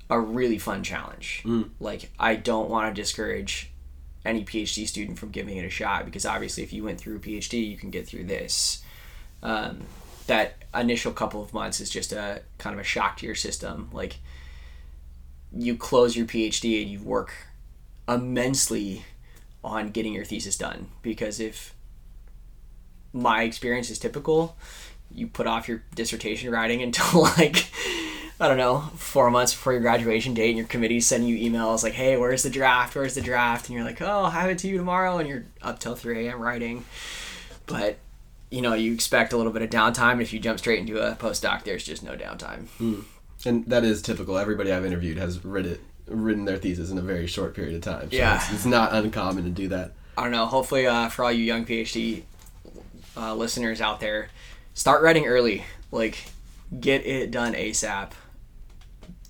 [0.09, 1.41] a really fun challenge.
[1.79, 3.71] Like, I don't want to discourage
[4.25, 7.19] any PhD student from giving it a shot because obviously, if you went through a
[7.19, 8.83] PhD, you can get through this.
[9.41, 9.81] Um,
[10.27, 13.89] that initial couple of months is just a kind of a shock to your system.
[13.93, 14.17] Like,
[15.51, 17.33] you close your PhD and you work
[18.09, 19.05] immensely
[19.63, 20.87] on getting your thesis done.
[21.01, 21.73] Because if
[23.13, 24.55] my experience is typical
[25.11, 27.69] you put off your dissertation writing until like
[28.39, 31.83] i don't know four months before your graduation date and your committee's sending you emails
[31.83, 32.95] like hey where's the draft?
[32.95, 33.67] Where's the draft?
[33.67, 36.27] And you're like oh i'll have it to you tomorrow and you're up till 3
[36.27, 36.85] a.m writing.
[37.65, 37.97] But
[38.49, 40.21] you know you expect a little bit of downtime.
[40.21, 42.67] If you jump straight into a postdoc there's just no downtime.
[42.77, 43.01] Hmm.
[43.45, 44.37] And that is typical.
[44.37, 47.81] Everybody I've interviewed has read it, written their thesis in a very short period of
[47.81, 48.09] time.
[48.11, 48.35] So Yeah.
[48.35, 49.93] it's, it's not uncommon to do that.
[50.17, 50.45] I don't know.
[50.45, 52.23] Hopefully, uh, for all you young PhD
[53.15, 54.29] uh, listeners out there,
[54.73, 55.63] start writing early.
[55.91, 56.25] Like,
[56.79, 58.11] get it done ASAP.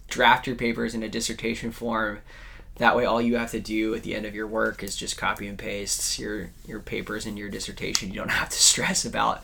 [0.08, 2.20] Draft your papers in a dissertation form.
[2.78, 5.18] That way, all you have to do at the end of your work is just
[5.18, 8.10] copy and paste your your papers in your dissertation.
[8.10, 9.44] You don't have to stress about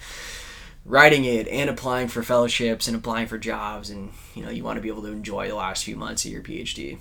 [0.85, 3.89] writing it and applying for fellowships and applying for jobs.
[3.89, 6.31] And you know, you want to be able to enjoy the last few months of
[6.31, 6.97] your PhD.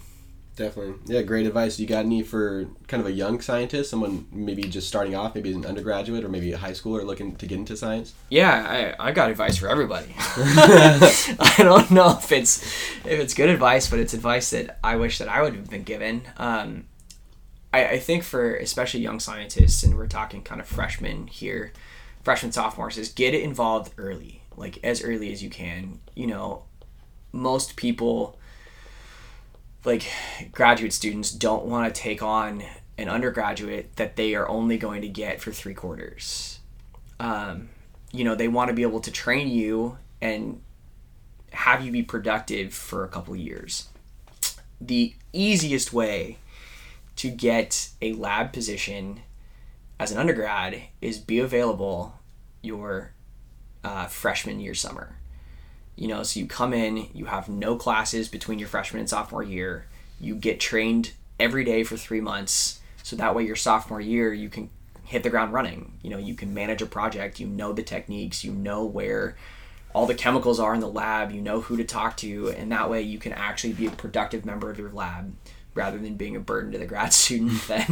[0.56, 0.94] Definitely.
[1.06, 1.80] Yeah, great advice.
[1.80, 5.50] You got any for kind of a young scientist, someone maybe just starting off, maybe
[5.50, 8.14] as an undergraduate or maybe a high schooler looking to get into science?
[8.30, 10.14] Yeah, I, I got advice for everybody.
[10.16, 12.62] I don't know if it's
[13.04, 15.82] if it's good advice, but it's advice that I wish that I would have been
[15.82, 16.22] given.
[16.36, 16.84] Um,
[17.72, 21.72] I, I think for especially young scientists, and we're talking kind of freshmen here,
[22.22, 25.98] freshmen sophomores, is get it involved early, like as early as you can.
[26.14, 26.62] You know,
[27.32, 28.38] most people,
[29.85, 30.11] like
[30.53, 32.62] graduate students, don't want to take on
[32.97, 36.61] an undergraduate that they are only going to get for three quarters.
[37.20, 37.68] Um,
[38.12, 40.61] you know they want to be able to train you and
[41.53, 43.88] have you be productive for a couple years.
[44.81, 46.38] The easiest way
[47.16, 49.20] to get a lab position
[49.99, 52.18] as an undergrad is be available
[52.62, 53.12] your
[53.83, 55.16] uh, freshman year summer
[55.96, 59.42] you know so you come in you have no classes between your freshman and sophomore
[59.42, 59.87] year.
[60.20, 64.48] You get trained every day for three months so that way your sophomore year you
[64.48, 64.70] can
[65.04, 65.98] hit the ground running.
[66.02, 69.37] You know you can manage a project you know the techniques you know where
[69.94, 72.90] all the chemicals are in the lab you know who to talk to and that
[72.90, 75.33] way you can actually be a productive member of your lab
[75.74, 77.88] rather than being a burden to the grad student that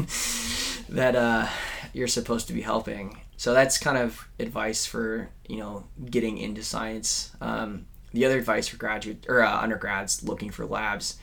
[0.89, 1.47] that uh,
[1.93, 3.21] you're supposed to be helping.
[3.37, 7.33] So that's kind of advice for you know getting into science.
[7.41, 11.19] Um, the other advice for graduate or uh, undergrads looking for labs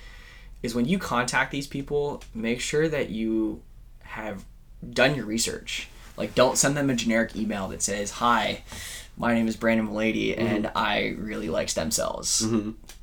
[0.61, 3.61] is when you contact these people make sure that you
[4.01, 4.45] have
[4.89, 5.87] done your research.
[6.17, 8.63] Like don't send them a generic email that says hi
[9.17, 12.41] my name is brandon Mulady and i really like stem cells.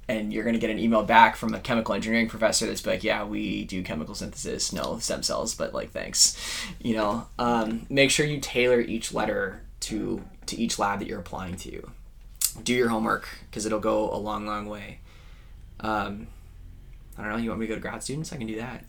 [0.08, 3.02] And you're going to get an email back from a chemical engineering professor that's like
[3.02, 6.36] yeah we do chemical synthesis no stem cells but like thanks.
[6.80, 11.18] You know um, make sure you tailor each letter to to each lab that you're
[11.18, 11.90] applying to
[12.64, 14.98] do your homework because it'll go a long long way
[15.80, 16.26] um,
[17.18, 18.84] i don't know you want me to go to grad students i can do that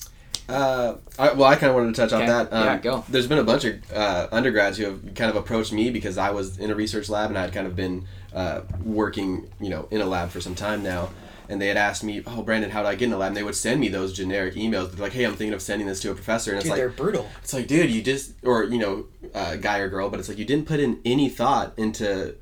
[0.49, 2.53] Uh, I, well, I kind of wanted to touch on that.
[2.53, 3.03] Um, Yeah, go.
[3.09, 6.29] There's been a bunch of uh, undergrads who have kind of approached me because I
[6.31, 9.99] was in a research lab and I'd kind of been uh, working, you know, in
[9.99, 11.09] a lab for some time now.
[11.49, 13.37] And they had asked me, "Oh, Brandon, how do I get in the lab?" And
[13.37, 14.91] they would send me those generic emails.
[14.91, 16.89] They're like, "Hey, I'm thinking of sending this to a professor," and it's like, they're
[17.03, 17.27] brutal.
[17.43, 20.37] it's like, dude, you just, or you know, uh, guy or girl, but it's like
[20.37, 22.35] you didn't put in any thought into,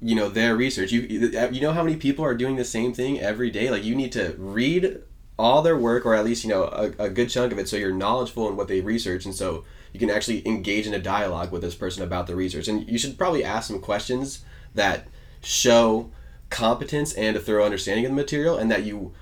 [0.00, 0.92] you know, their research.
[0.92, 3.70] You, uh, you know how many people are doing the same thing every day.
[3.70, 4.98] Like you need to read
[5.38, 7.76] all their work, or at least you know a, a good chunk of it, so
[7.76, 11.50] you're knowledgeable in what they research, and so you can actually engage in a dialogue
[11.50, 12.68] with this person about the research.
[12.68, 15.08] And you should probably ask some questions that
[15.42, 16.10] show
[16.50, 19.12] competence and a thorough understanding of the material, and that you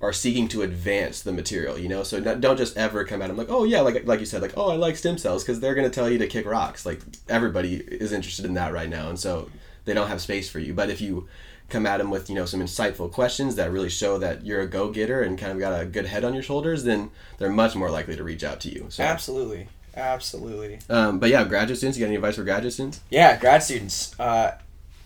[0.00, 2.02] are seeking to advance the material, you know.
[2.02, 4.42] So not, don't just ever come at them like, oh yeah, like like you said,
[4.42, 6.86] like oh I like stem cells because they're gonna tell you to kick rocks.
[6.86, 9.50] Like everybody is interested in that right now, and so
[9.84, 10.74] they don't have space for you.
[10.74, 11.28] But if you
[11.68, 14.66] come at them with you know some insightful questions that really show that you're a
[14.66, 17.74] go getter and kind of got a good head on your shoulders, then they're much
[17.76, 18.86] more likely to reach out to you.
[18.88, 19.68] So, Absolutely.
[19.96, 20.78] Absolutely.
[20.88, 23.00] um, but yeah, graduate students, you got any advice for graduate students?
[23.10, 24.18] Yeah, grad students.
[24.20, 24.56] Uh,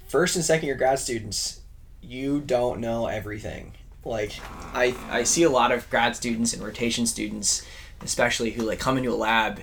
[0.08, 1.60] first and second year grad students,
[2.02, 3.72] you don't know everything.
[4.04, 4.32] Like,
[4.74, 7.64] I, I see a lot of grad students and rotation students,
[8.02, 9.62] especially who like come into a lab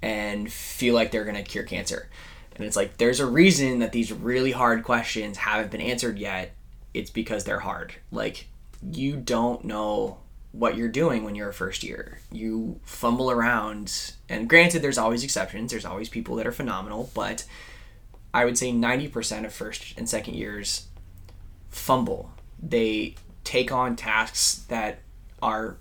[0.00, 2.08] and feel like they're gonna cure cancer.
[2.56, 6.54] And it's like there's a reason that these really hard questions haven't been answered yet.
[6.92, 7.94] It's because they're hard.
[8.10, 8.46] Like
[8.82, 10.18] you don't know
[10.52, 12.20] what you're doing when you're a first year.
[12.30, 15.72] You fumble around and granted there's always exceptions.
[15.72, 17.44] There's always people that are phenomenal, but
[18.32, 20.86] I would say 90% of first and second years
[21.70, 22.32] fumble.
[22.62, 25.00] They take on tasks that
[25.42, 25.76] are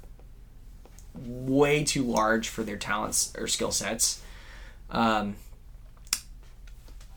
[1.16, 4.22] way too large for their talents or skill sets.
[4.90, 5.36] Um,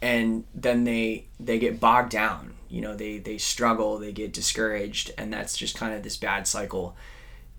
[0.02, 2.54] and then they they get bogged down.
[2.68, 6.46] You know, they they struggle, they get discouraged, and that's just kind of this bad
[6.46, 6.96] cycle.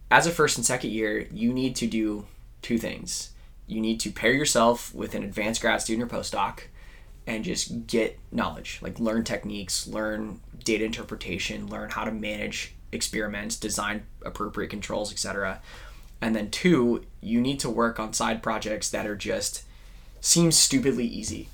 [0.10, 2.26] As a first and second year, you need to do
[2.62, 3.32] two things.
[3.66, 6.62] You need to pair yourself with an advanced grad student or postdoc
[7.26, 13.58] and just get knowledge, like learn techniques, learn data interpretation, learn how to manage experiments,
[13.58, 15.62] design appropriate controls, etc.
[16.22, 19.64] And then two, you need to work on side projects that are just
[20.22, 21.50] seem stupidly easy.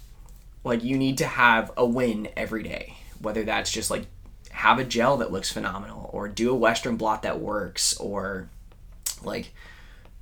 [0.64, 4.06] Like you need to have a win every day, whether that's just like
[4.52, 8.50] have a gel that looks phenomenal or do a western blot that works or
[9.24, 9.54] like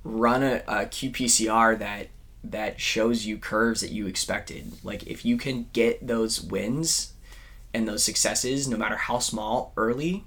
[0.04, 2.08] run a, a qpcr that
[2.42, 4.72] that shows you curves that you expected.
[4.82, 7.12] Like if you can get those wins
[7.72, 10.24] and those successes no matter how small early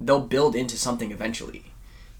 [0.00, 1.72] they'll build into something eventually.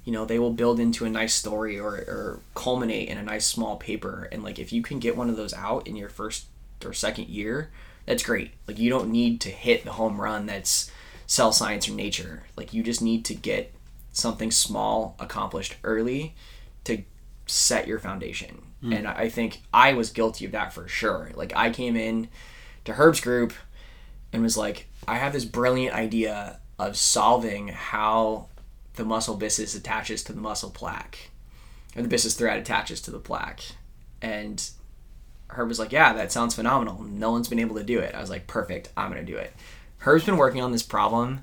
[0.04, 3.46] You know they will build into a nice story or, or culminate in a nice
[3.46, 4.28] small paper.
[4.32, 6.46] And like if you can get one of those out in your first
[6.84, 7.70] or second year
[8.06, 8.52] that's great.
[8.66, 10.90] Like you don't need to hit the home run that's
[11.26, 12.44] cell science or nature.
[12.56, 13.74] Like you just need to get
[14.12, 16.34] something small accomplished early
[16.84, 17.02] to
[17.46, 18.62] set your foundation.
[18.80, 18.92] Hmm.
[18.92, 21.32] And i think i was guilty of that for sure.
[21.34, 22.28] Like i came in
[22.84, 23.52] to herb's group
[24.32, 28.48] and was like i have this brilliant idea of solving how
[28.94, 31.30] the mussel byssus attaches to the mussel plaque
[31.96, 33.62] or the byssus thread attaches to the plaque.
[34.22, 34.62] And
[35.50, 37.02] herb was like yeah that sounds phenomenal.
[37.02, 38.14] No one's been able to do it.
[38.14, 38.90] I was like perfect.
[38.96, 39.52] I'm gonna do it.
[39.98, 41.42] Herb's been working on this problem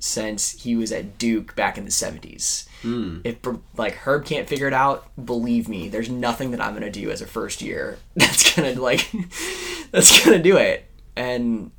[0.00, 3.18] since he was at duke back in the 70s hmm.
[3.24, 3.36] if
[3.76, 7.20] like herb can't figure it out believe me there's nothing that i'm gonna do as
[7.20, 9.10] a first year that's gonna like
[9.90, 10.84] that's gonna do it.
[11.16, 11.70] And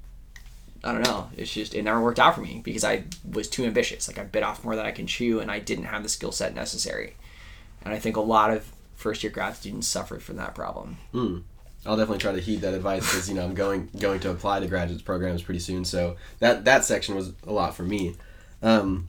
[0.83, 1.29] I don't know.
[1.35, 4.07] It's just it never worked out for me because I was too ambitious.
[4.07, 6.31] Like I bit off more than I can chew, and I didn't have the skill
[6.31, 7.15] set necessary.
[7.83, 10.97] And I think a lot of first year grad students suffer from that problem.
[11.85, 14.59] I'll definitely try to heed that advice because you know I'm going going to apply
[14.59, 15.85] to graduate programs pretty soon.
[15.85, 18.15] So that that section was a lot for me.
[18.61, 19.07] Um,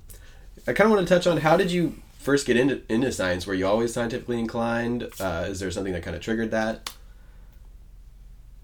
[0.68, 3.46] I kind of want to touch on how did you first get into into science?
[3.46, 5.09] Were you always scientifically inclined?
[5.18, 6.92] Uh, is there something that kind of triggered that?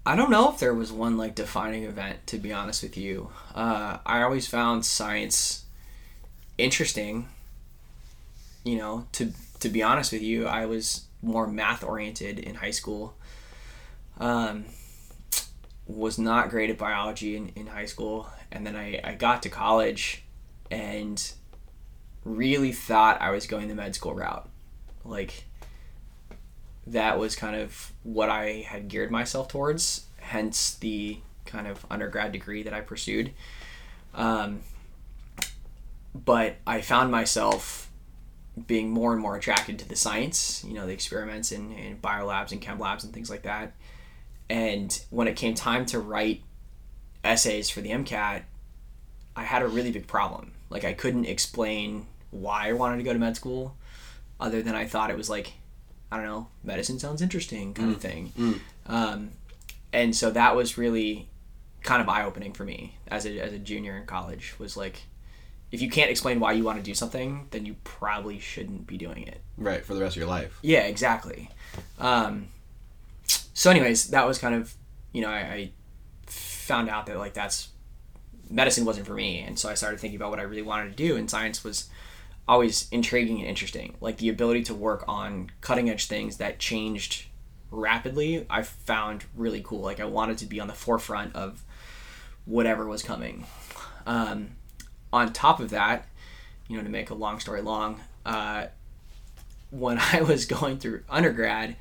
[0.05, 2.25] I don't know if there was one like defining event.
[2.27, 5.65] To be honest with you, uh, I always found science
[6.57, 7.27] interesting.
[8.63, 12.71] You know, to to be honest with you, I was more math oriented in high
[12.71, 13.15] school.
[14.19, 14.65] Um,
[15.85, 19.49] was not great at biology in, in high school, and then I, I got to
[19.49, 20.23] college,
[20.69, 21.31] and
[22.25, 24.49] really thought I was going the med school route.
[25.05, 25.45] Like
[26.87, 32.31] that was kind of what I had geared myself towards, hence the kind of undergrad
[32.31, 33.31] degree that I pursued.
[34.13, 34.61] Um,
[36.13, 37.89] but I found myself
[38.65, 42.51] being more and more attracted to the science, you know, the experiments in, in biolabs
[42.51, 43.73] and chem labs and things like that.
[44.49, 46.41] And when it came time to write
[47.23, 48.43] essays for the MCAT,
[49.35, 50.53] I had a really big problem.
[50.69, 53.75] Like I couldn't explain why I wanted to go to med school,
[54.39, 55.53] other than I thought it was like,
[56.11, 58.31] I don't know, medicine sounds interesting kind of thing.
[58.87, 59.31] Um,
[59.93, 61.29] and so that was really
[61.83, 64.55] kind of eye opening for me as a, as a junior in college.
[64.57, 65.03] Was like,
[65.71, 68.97] if you can't explain why you want to do something, then you probably shouldn't be
[68.97, 69.41] doing it.
[69.57, 70.57] Right for the rest of your life.
[70.61, 71.49] Yeah, exactly.
[71.99, 72.47] Um,
[73.53, 74.73] so, anyways, that was kind of,
[75.11, 75.71] you know, I, I
[76.27, 77.69] found out that like that's
[78.49, 80.95] medicine wasn't for me, and so I started thinking about what I really wanted to
[80.95, 81.89] do, and science was
[82.47, 83.95] always intriguing and interesting.
[83.99, 87.25] Like the ability to work on cutting edge things that changed
[87.71, 89.81] rapidly, I found really cool.
[89.81, 91.63] Like I wanted to be on the forefront of
[92.45, 93.45] whatever was coming.
[94.05, 94.51] Um,
[95.11, 96.07] on top of that,
[96.67, 98.67] you know, to make a long story long, uh,
[99.71, 101.75] when I was going through undergrad,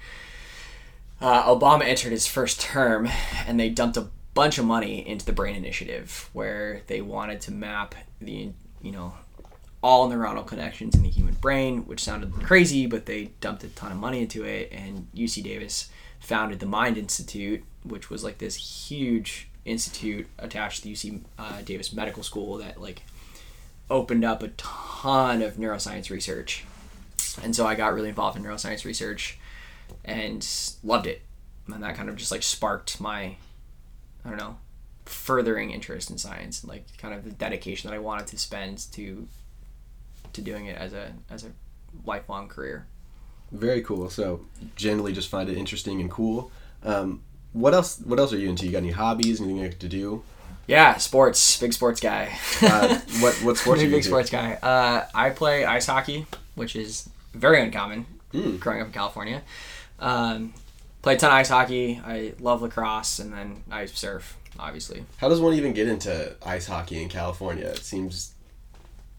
[1.21, 3.09] uh, Obama entered his first term,
[3.47, 7.53] and they dumped a bunch of money into the Brain Initiative, where they wanted to
[7.53, 8.51] map the
[8.83, 9.15] you know
[9.83, 13.93] all neuronal connections in the human brain, which sounded crazy, but they dumped a ton
[13.93, 14.71] of money into it.
[14.73, 20.89] And UC Davis founded the Mind Institute, which was like this huge institute attached to
[20.89, 23.03] UC uh, Davis Medical School that like
[23.91, 26.65] opened up a ton of neuroscience research.
[27.43, 29.39] And so I got really involved in neuroscience research
[30.05, 30.47] and
[30.83, 31.23] loved it.
[31.67, 33.37] And that kind of just like sparked my,
[34.25, 34.59] I don't know,
[35.05, 38.87] furthering interest in science and like kind of the dedication that I wanted to spend
[38.93, 39.29] to
[40.33, 41.51] to doing it as a as a
[42.05, 42.87] lifelong career.
[43.53, 44.11] Very cool.
[44.11, 44.45] So
[44.75, 46.51] generally, just find it interesting and cool.
[46.83, 47.23] Um,
[47.57, 47.99] what else?
[48.05, 48.67] What else are you into?
[48.67, 49.41] You got any hobbies?
[49.41, 50.23] Anything you like to do?
[50.67, 52.37] Yeah, sports, big sports guy.
[52.61, 54.55] Uh, what what sports big, you big sports guy.
[54.63, 58.59] Uh, I play ice hockey, which is very uncommon Mm.
[58.59, 59.41] growing up in California.
[60.01, 60.53] Um,
[61.01, 62.01] play a ton of ice hockey.
[62.05, 65.05] I love lacrosse, and then I surf, obviously.
[65.19, 67.67] How does one even get into ice hockey in California?
[67.69, 68.33] It seems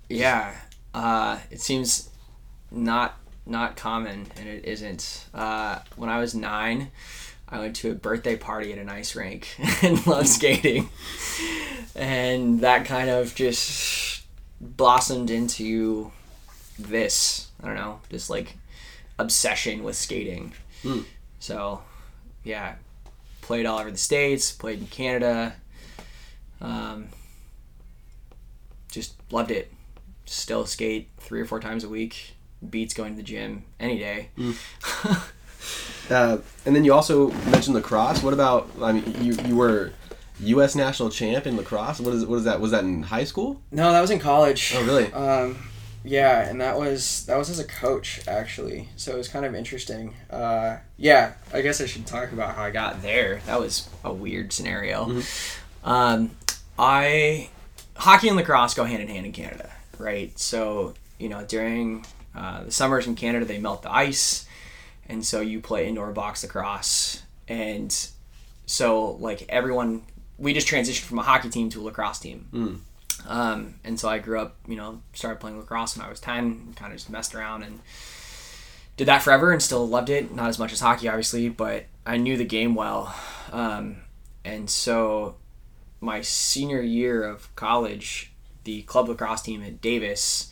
[0.09, 0.53] Yeah,
[0.93, 2.09] uh, it seems
[2.69, 5.25] not not common, and it isn't.
[5.33, 6.91] Uh, when I was nine,
[7.49, 9.47] I went to a birthday party at an ice rink
[9.81, 10.89] and loved skating,
[11.95, 14.23] and that kind of just
[14.59, 16.11] blossomed into
[16.77, 17.47] this.
[17.61, 18.55] I don't know, just like
[19.17, 20.53] obsession with skating.
[20.83, 21.01] Hmm.
[21.39, 21.81] So,
[22.43, 22.75] yeah,
[23.41, 25.55] played all over the states, played in Canada.
[26.59, 27.07] Um,
[28.91, 29.71] just loved it
[30.27, 32.35] still skate three or four times a week.
[32.67, 34.29] Beats going to the gym any day.
[36.09, 38.23] Uh, and then you also mentioned lacrosse.
[38.23, 38.69] What about?
[38.81, 39.91] I mean, you you were
[40.39, 40.75] U.S.
[40.75, 41.99] national champ in lacrosse.
[41.99, 42.59] What is what is that?
[42.59, 43.61] Was that in high school?
[43.71, 44.73] No, that was in college.
[44.75, 45.11] Oh, really?
[45.11, 45.57] Um,
[46.03, 48.89] yeah, and that was that was as a coach actually.
[48.95, 50.13] So it was kind of interesting.
[50.29, 53.41] Uh, yeah, I guess I should talk about how I got there.
[53.45, 55.05] That was a weird scenario.
[55.05, 55.89] Mm-hmm.
[55.89, 56.31] Um,
[56.79, 57.49] I
[57.95, 60.37] hockey and lacrosse go hand in hand in Canada, right?
[60.39, 62.05] So you know during
[62.35, 64.46] uh, the summers in Canada they melt the ice,
[65.09, 67.95] and so you play indoor box lacrosse, and
[68.65, 70.03] so like everyone,
[70.37, 72.47] we just transitioned from a hockey team to a lacrosse team.
[72.53, 72.79] Mm.
[73.27, 76.73] Um, and so I grew up, you know, started playing lacrosse when I was 10,
[76.75, 77.79] kind of just messed around and
[78.95, 80.33] did that forever and still loved it.
[80.33, 83.15] Not as much as hockey, obviously, but I knew the game well.
[83.51, 83.97] Um,
[84.45, 85.35] and so
[85.99, 88.31] my senior year of college,
[88.63, 90.51] the club lacrosse team at Davis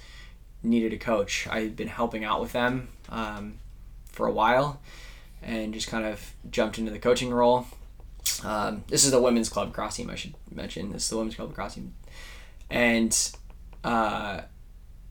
[0.63, 1.47] needed a coach.
[1.49, 3.59] I had been helping out with them um,
[4.15, 4.81] for a while
[5.43, 7.67] and just kind of jumped into the coaching role.
[8.43, 10.91] Um, this is the women's club cross team, I should mention.
[10.91, 11.93] This is the women's club cross team.
[12.69, 13.15] And
[13.83, 14.41] uh,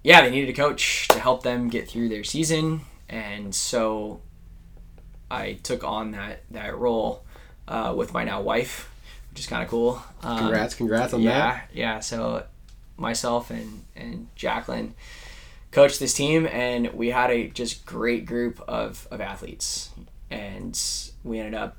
[0.02, 2.80] yeah, they needed a coach to help them get through their season.
[3.08, 4.20] And so
[5.30, 7.24] I took on that, that role
[7.68, 8.90] uh, with my now wife,
[9.30, 10.02] which is kind of cool.
[10.22, 11.68] Um, Congrats, congrats on yeah, that.
[11.72, 11.94] yeah.
[11.94, 12.00] Yeah.
[12.00, 12.44] So
[12.96, 14.94] myself and and Jacqueline
[15.74, 19.90] coached this team, and we had a just great group of of athletes,
[20.30, 20.80] and
[21.22, 21.76] we ended up,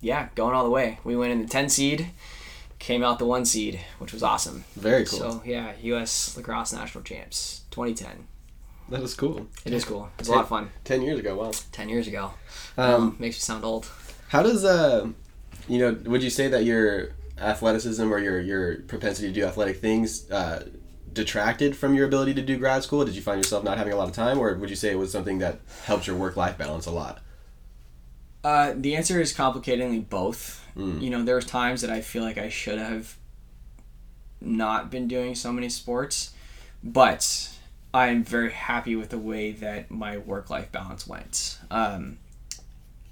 [0.00, 0.98] yeah, going all the way.
[1.04, 2.10] We went in the ten seed,
[2.78, 4.64] came out the one seed, which was awesome.
[4.76, 5.18] Very cool.
[5.18, 6.36] So yeah, U.S.
[6.36, 8.26] lacrosse national champs, 2010.
[8.90, 9.46] that is cool.
[9.64, 10.10] It is cool.
[10.18, 10.70] It's a lot of fun.
[10.84, 11.36] Ten years ago.
[11.36, 11.52] Wow.
[11.72, 12.32] Ten years ago.
[12.76, 13.86] Um, Um, makes you sound old.
[14.28, 15.08] How does uh,
[15.68, 19.80] you know, would you say that your athleticism or your your propensity to do athletic
[19.80, 20.66] things uh,
[21.18, 23.04] detracted from your ability to do grad school?
[23.04, 24.98] Did you find yourself not having a lot of time, or would you say it
[24.98, 27.20] was something that helped your work life balance a lot?
[28.44, 30.64] Uh, the answer is complicatingly both.
[30.76, 31.02] Mm.
[31.02, 33.16] You know, there's times that I feel like I should have
[34.40, 36.32] not been doing so many sports,
[36.84, 37.50] but
[37.92, 41.58] I'm very happy with the way that my work life balance went.
[41.68, 42.18] Um,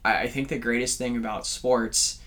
[0.05, 2.21] I, I think the greatest thing about sports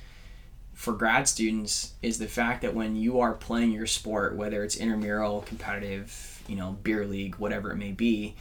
[0.79, 4.77] for grad students is the fact that when you are playing your sport, whether it's
[4.77, 8.33] intramural, competitive, you know, beer league, whatever it may be,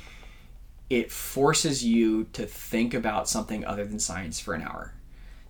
[0.88, 4.94] it forces you to think about something other than science for an hour.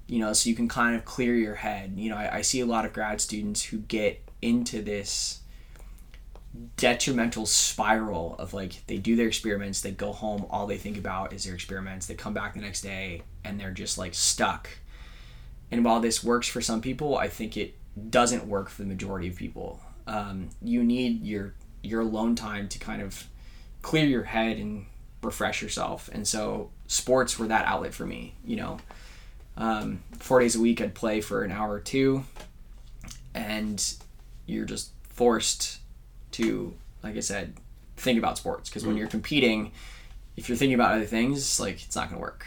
[0.07, 1.93] You know, so you can kind of clear your head.
[1.95, 5.43] You know, I, I see a lot of grad students who get into this
[6.79, 11.35] detrimental spiral of like they do their experiments, they go home, all they think about
[11.35, 14.71] is their experiments, they come back the next day and they're just like stuck.
[15.71, 17.75] And while this works for some people, I think it
[18.11, 19.81] doesn't work for the majority of people.
[20.07, 23.25] Um, you need your your alone time to kind of
[23.83, 24.87] clear your head and
[25.23, 26.09] refresh yourself.
[26.13, 28.35] And so sports were that outlet for me.
[28.45, 28.79] You know,
[29.57, 32.25] um, four days a week I'd play for an hour or two,
[33.35, 33.83] and
[34.47, 35.79] you're just forced
[36.33, 37.55] to, like I said,
[37.97, 39.73] think about sports because when you're competing,
[40.37, 42.47] if you're thinking about other things, like it's not gonna work.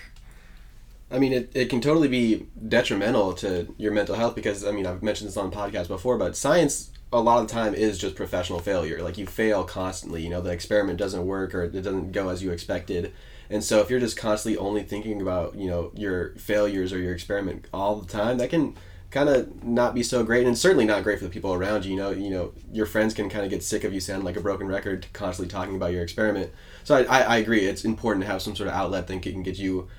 [1.11, 4.85] I mean, it, it can totally be detrimental to your mental health because, I mean,
[4.85, 8.15] I've mentioned this on podcasts before, but science a lot of the time is just
[8.15, 9.01] professional failure.
[9.01, 12.41] Like you fail constantly, you know, the experiment doesn't work or it doesn't go as
[12.41, 13.13] you expected.
[13.49, 17.13] And so if you're just constantly only thinking about, you know, your failures or your
[17.13, 18.77] experiment all the time, that can
[19.09, 21.91] kind of not be so great and certainly not great for the people around you.
[21.91, 24.37] You know, you know, your friends can kind of get sick of you sounding like
[24.37, 26.51] a broken record constantly talking about your experiment.
[26.85, 27.65] So I, I, I agree.
[27.65, 29.89] It's important to have some sort of outlet that can get you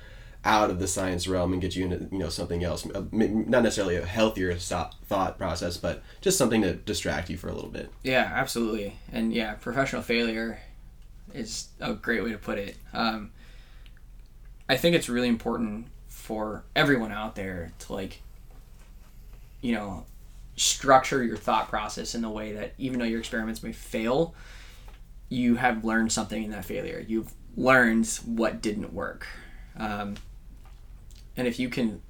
[0.45, 2.85] out of the science realm and get you into you know something else.
[2.89, 7.53] Uh, not necessarily a healthier thought process but just something to distract you for a
[7.53, 7.91] little bit.
[8.03, 8.97] Yeah absolutely.
[9.11, 10.59] And yeah professional failure
[11.33, 12.75] is a great way to put it.
[12.93, 13.31] Um,
[14.69, 18.21] i think it's really important for everyone out there to like
[19.59, 20.05] you know
[20.55, 24.33] structure your thought process in the way that even though your experiments may fail
[25.33, 27.03] you have learned something in that failure.
[27.05, 29.27] You've learned what didn't work.
[29.77, 30.15] Um,
[31.37, 32.01] and if you can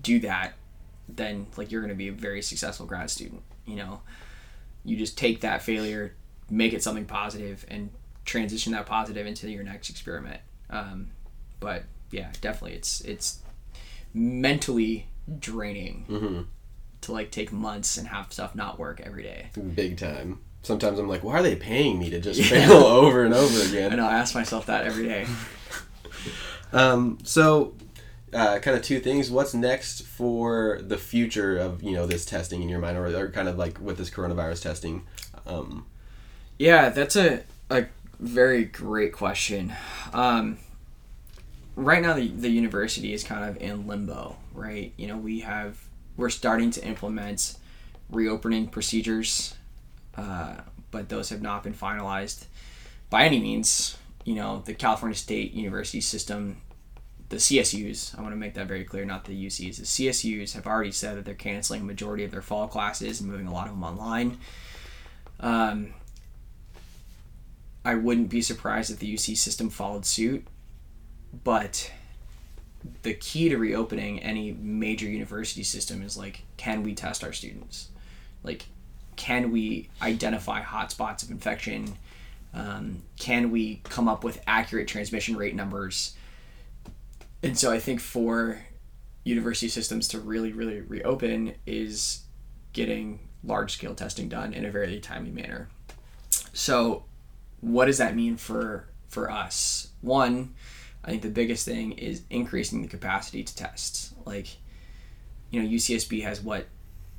[0.00, 0.54] do that
[1.08, 4.00] then like you're going to be a very successful grad student you know?
[4.84, 6.14] You just take that failure
[6.50, 7.90] make it something positive and
[8.24, 10.40] transition that positive into your next experiment.
[10.68, 11.10] Um,
[11.60, 13.38] but yeah definitely it's it's
[14.12, 15.06] mentally
[15.38, 16.40] draining mm-hmm.
[17.02, 19.50] to like take months and have stuff not work every day.
[19.74, 20.40] Big time.
[20.62, 22.66] Sometimes i'm like why are they paying me to just yeah.
[22.66, 23.92] fail over and over again?
[23.92, 25.26] And i ask myself that every day.
[26.72, 27.74] Um, so
[28.32, 29.30] uh, kind of two things.
[29.30, 33.28] What's next for the future of you know this testing in your mind, or, or
[33.30, 35.06] kind of like with this coronavirus testing?
[35.46, 35.86] Um,
[36.58, 37.86] yeah, that's a a
[38.18, 39.72] very great question.
[40.12, 40.58] Um,
[41.76, 44.92] right now, the the university is kind of in limbo, right?
[44.96, 45.78] You know, we have
[46.16, 47.56] we're starting to implement
[48.10, 49.54] reopening procedures,
[50.16, 50.56] uh,
[50.90, 52.44] but those have not been finalized
[53.08, 53.96] by any means.
[54.24, 56.58] You know, the California State University system
[57.30, 59.76] the CSUs, I want to make that very clear, not the UCs.
[59.76, 63.30] The CSUs have already said that they're canceling a majority of their fall classes and
[63.30, 64.38] moving a lot of them online.
[65.38, 65.94] Um,
[67.84, 70.44] I wouldn't be surprised if the UC system followed suit,
[71.44, 71.92] but
[73.02, 77.90] the key to reopening any major university system is like, can we test our students?
[78.42, 78.66] Like,
[79.14, 81.96] can we identify hotspots of infection?
[82.52, 86.16] Um, can we come up with accurate transmission rate numbers?
[87.42, 88.58] And so I think for
[89.24, 92.24] university systems to really, really reopen is
[92.72, 95.68] getting large scale testing done in a very timely manner.
[96.52, 97.04] So,
[97.60, 99.88] what does that mean for for us?
[100.00, 100.54] One,
[101.04, 104.14] I think the biggest thing is increasing the capacity to test.
[104.24, 104.48] Like,
[105.50, 106.66] you know, UCSB has what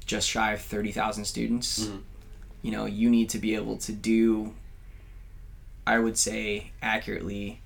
[0.05, 1.85] just shy of thirty thousand students.
[1.85, 1.97] Mm-hmm.
[2.63, 4.53] You know, you need to be able to do,
[5.87, 7.60] I would say, accurately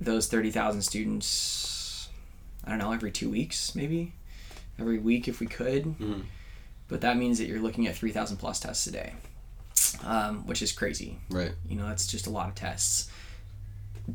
[0.00, 2.08] those 30,000 students,
[2.64, 4.12] I don't know, every two weeks, maybe?
[4.78, 5.84] Every week if we could.
[5.84, 6.20] Mm-hmm.
[6.88, 9.14] But that means that you're looking at 3,000 plus tests a day,
[10.04, 11.18] um, which is crazy.
[11.30, 11.52] Right.
[11.68, 13.10] You know, that's just a lot of tests.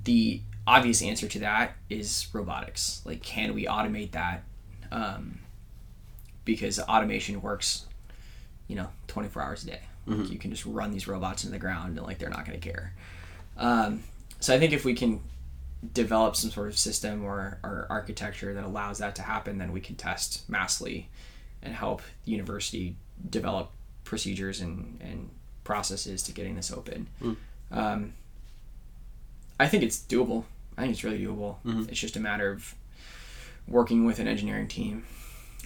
[0.04, 3.02] The obvious answer to that is robotics.
[3.06, 4.44] Like, can we automate that?
[4.92, 5.40] Um,
[6.46, 7.86] because automation works,
[8.68, 9.82] you know, 24 hours a day.
[10.08, 10.22] Mm-hmm.
[10.22, 12.60] Like you can just run these robots into the ground and, like, they're not going
[12.60, 12.94] to care.
[13.58, 14.04] Um,
[14.40, 15.22] so I think if we can
[15.94, 19.80] develop some sort of system or, or architecture that allows that to happen, then we
[19.80, 21.10] can test massively
[21.62, 22.96] and help the university
[23.30, 23.72] develop
[24.04, 25.30] procedures and, and
[25.64, 27.08] processes to getting this open.
[27.22, 27.38] Mm.
[27.72, 28.14] Um,
[29.60, 30.44] I think it's doable.
[30.78, 31.58] I think it's really doable.
[31.66, 31.84] Mm-hmm.
[31.90, 32.74] It's just a matter of
[33.68, 35.06] working with an engineering team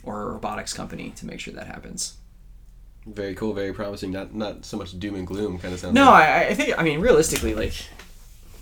[0.03, 2.17] or a robotics company to make sure that happens.
[3.05, 4.11] Very cool, very promising.
[4.11, 5.93] Not not so much doom and gloom kind of sounds.
[5.93, 6.23] No, like.
[6.23, 7.73] I, I think I mean realistically, like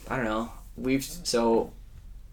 [0.07, 0.51] I don't know.
[0.75, 1.73] We've so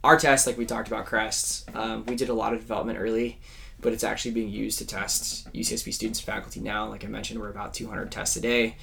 [0.05, 3.39] our test, like we talked about crests, um, we did a lot of development early,
[3.80, 6.89] but it's actually being used to test UCSB students and faculty now.
[6.89, 8.76] Like I mentioned, we're about 200 tests a day.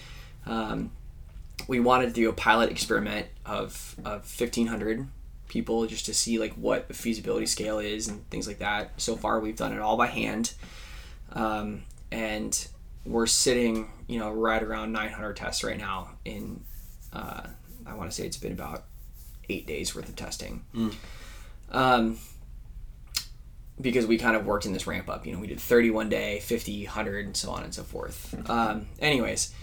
[0.45, 0.91] Um,
[1.68, 5.08] we wanted to do a pilot experiment of of 1,500
[5.47, 8.91] people just to see like what the feasibility scale is and things like that.
[8.97, 10.53] So far, we've done it all by hand,
[11.32, 12.68] um, and
[13.06, 16.12] we're sitting, you know, right around 900 tests right now.
[16.26, 16.64] In
[17.14, 17.47] uh,
[17.86, 18.84] I want to say it's been about
[19.50, 20.64] eight days worth of testing.
[21.72, 22.18] Um,
[23.82, 25.26] because we kind of worked in this ramp up.
[25.26, 28.34] You know, we did 31 day, 50, 100, and so on and so forth.
[28.50, 29.54] Um, anyways,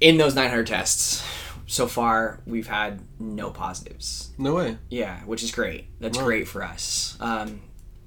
[0.00, 1.24] in those 900 tests,
[1.66, 4.30] so far we've had no positives.
[4.38, 4.78] No way.
[4.88, 5.86] Yeah, which is great.
[6.00, 6.24] That's Wow.
[6.24, 7.16] great for us.
[7.20, 7.60] Um,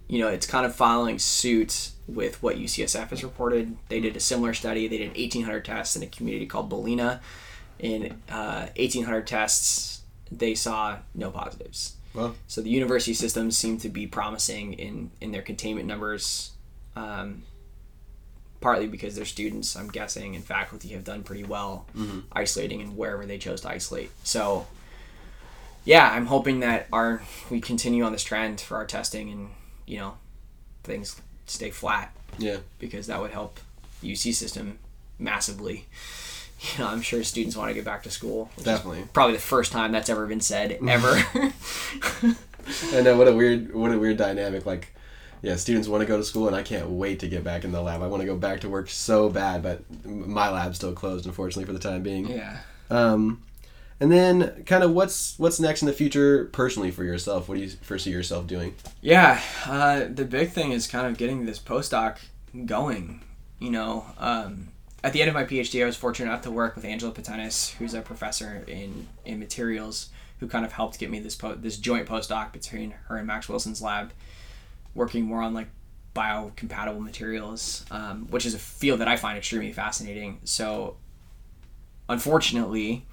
[0.07, 3.77] you know, it's kind of following suit with what UCSF has reported.
[3.89, 4.87] They did a similar study.
[4.87, 7.19] They did 1,800 tests in a community called Bolinas.
[7.81, 10.01] In uh, 1,800 tests,
[10.31, 11.95] they saw no positives.
[12.13, 16.51] Well, So the university systems seem to be promising in in their containment numbers,
[16.95, 17.43] um,
[18.59, 21.85] partly because their students, I'm guessing, and faculty have done pretty well
[22.33, 24.11] isolating and wherever they chose to isolate.
[24.23, 24.67] So,
[25.85, 29.49] yeah, I'm hoping that our we continue on this trend for our testing and
[29.87, 30.17] you know
[30.83, 32.57] things stay flat yeah.
[32.79, 33.59] because that would help
[34.01, 34.79] the UC system
[35.17, 35.87] massively.
[36.77, 38.45] You know, I'm sure students want to get back to school.
[38.55, 39.05] which is Definitely.
[39.13, 41.23] Probably the first time that's ever been said ever.
[42.93, 44.65] I know what a weird what a weird dynamic.
[44.65, 44.93] Like,
[45.41, 47.71] yeah, students want to go to school, and I can't wait to get back in
[47.71, 48.03] the lab.
[48.03, 51.65] I want to go back to work so bad, but my lab's still closed, unfortunately,
[51.65, 52.27] for the time being.
[52.27, 52.59] yeah.
[52.91, 53.41] Um,
[53.99, 57.47] and then, kind of, what's what's next in the future personally for yourself?
[57.49, 58.75] What do you foresee yourself doing?
[59.01, 62.17] Yeah, uh, the big thing is kind of getting this postdoc
[62.65, 63.21] going.
[63.59, 64.69] You know, um,
[65.03, 67.73] at the end of my PhD, I was fortunate enough to work with Angela Pitenis,
[67.75, 71.77] who's a professor in, in materials, who kind of helped get me this po- this
[71.77, 74.11] joint postdoc between her and Max Wilson's lab,
[74.93, 75.67] working more on like
[76.15, 80.39] biocompatible materials, um, which is a field that I find extremely fascinating.
[80.43, 80.97] So,
[82.09, 83.05] unfortunately,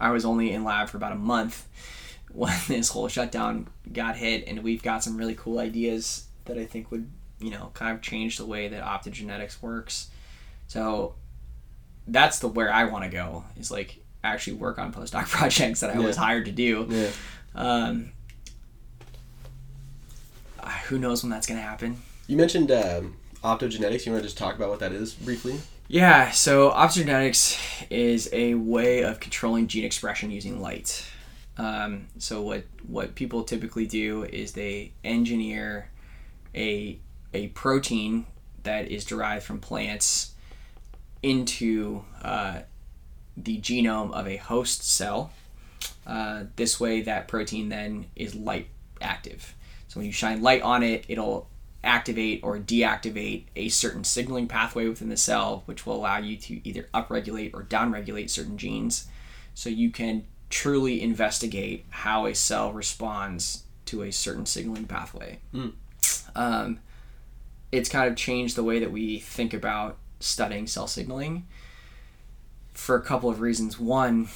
[0.00, 1.66] I was only in lab for about a month
[2.32, 6.66] when this whole shutdown got hit, and we've got some really cool ideas that I
[6.66, 7.08] think would,
[7.38, 10.08] you know, kind of change the way that optogenetics works.
[10.68, 11.14] So
[12.06, 15.90] that's the where I want to go is like actually work on postdoc projects that
[15.90, 16.86] I was hired to do.
[16.88, 17.10] Yeah.
[17.54, 18.12] Um,
[20.88, 22.00] who knows when that's gonna happen?
[22.26, 24.06] You mentioned um, optogenetics.
[24.06, 25.58] You want to just talk about what that is briefly?
[25.88, 27.60] Yeah, so optogenetics
[27.90, 31.06] is a way of controlling gene expression using light.
[31.58, 35.90] Um, so what what people typically do is they engineer
[36.54, 36.98] a
[37.34, 38.26] a protein
[38.62, 40.31] that is derived from plants
[41.22, 42.60] into uh,
[43.36, 45.32] the genome of a host cell.
[46.06, 48.68] Uh, this way, that protein then is light
[49.00, 49.54] active.
[49.88, 51.48] So when you shine light on it, it'll
[51.84, 56.66] activate or deactivate a certain signaling pathway within the cell, which will allow you to
[56.68, 59.06] either upregulate or downregulate certain genes.
[59.54, 65.38] So you can truly investigate how a cell responds to a certain signaling pathway.
[66.34, 66.80] Um,
[67.70, 71.46] it's kind of changed the way that we think about studying cell signaling
[72.72, 73.78] for a couple of reasons.
[73.78, 74.28] One,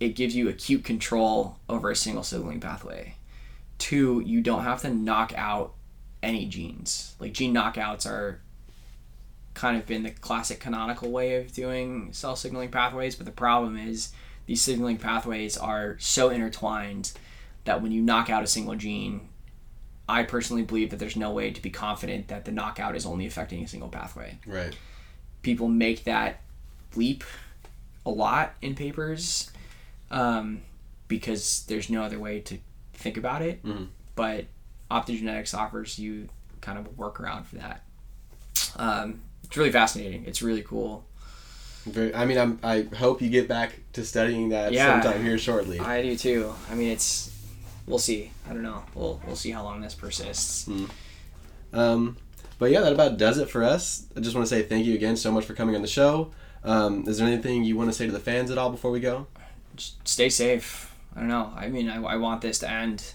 [0.00, 3.16] it gives you acute control over a single signaling pathway.
[3.78, 5.74] Two, you don't have to knock out
[6.22, 7.14] any genes.
[7.18, 8.40] Like gene knockouts are
[9.52, 13.76] kind of been the classic canonical way of doing cell signaling pathways, but the problem
[13.76, 14.12] is
[14.46, 17.12] these signaling pathways are so intertwined
[17.64, 19.28] that when you knock out a single gene,
[20.08, 23.26] I personally believe that there's no way to be confident that the knockout is only
[23.26, 24.76] affecting a single pathway Right.
[25.44, 26.40] People make that
[26.96, 27.22] leap
[28.04, 29.50] a lot in papers
[30.10, 30.62] um,
[31.06, 32.58] because there's no other way to
[32.94, 33.62] think about it.
[33.64, 33.88] Mhm.
[34.16, 34.46] But
[34.90, 36.28] optogenetics offers you
[36.60, 37.82] kind of a workaround for that.
[38.76, 40.24] Um, it's really fascinating.
[40.26, 41.04] It's really cool.
[41.86, 42.14] Very.
[42.14, 42.58] I mean, I'm.
[42.62, 45.00] I hope you get back to studying that Yeah.
[45.00, 45.78] sometime here shortly.
[45.80, 46.54] I do too.
[46.70, 47.30] I mean, it's
[47.86, 48.30] we'll see.
[48.48, 48.82] I don't know.
[48.94, 50.66] We'll we'll see how long this persists.
[51.74, 52.16] Um,
[52.58, 54.06] but yeah, that about does it for us.
[54.16, 56.30] I just want to say thank you again so much for coming on the show.
[56.62, 59.00] Um, is there anything you want to say to the fans at all before we
[59.00, 59.26] go?
[59.76, 60.94] Just stay safe.
[61.14, 61.52] I don't know.
[61.56, 63.14] I mean, I, I want this to end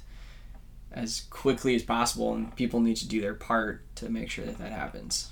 [0.91, 4.57] as quickly as possible, and people need to do their part to make sure that
[4.57, 5.31] that happens.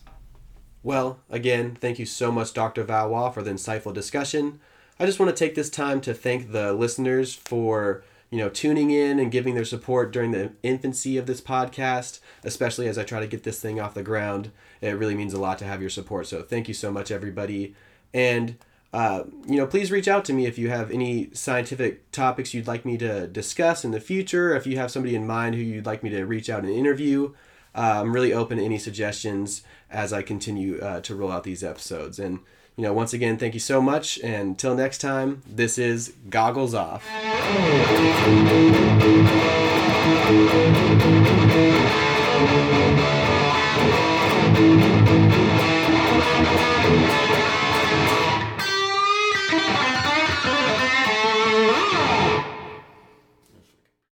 [0.84, 2.84] Well, again, thank you so much, Dr.
[2.84, 4.60] Valois, for the insightful discussion.
[5.00, 8.92] I just want to take this time to thank the listeners for you know, tuning
[8.92, 13.20] in and giving their support during the infancy of this podcast, especially as I try
[13.20, 14.52] to get this thing off the ground.
[14.82, 16.28] It really means a lot to have your support.
[16.28, 17.76] So thank you so much, everybody.
[18.14, 18.58] And
[18.94, 22.68] uh, you know, please reach out to me if you have any scientific topics you'd
[22.68, 24.56] like me to discuss in the future.
[24.56, 27.34] If you have somebody in mind who you'd like me to reach out and interview,
[27.76, 31.64] uh, I'm really open to any suggestions as I continue uh, to roll out these
[31.64, 32.18] episodes.
[32.18, 32.40] And
[32.78, 34.20] you know, once again, thank you so much.
[34.20, 37.04] And until next time, this is Goggles Off.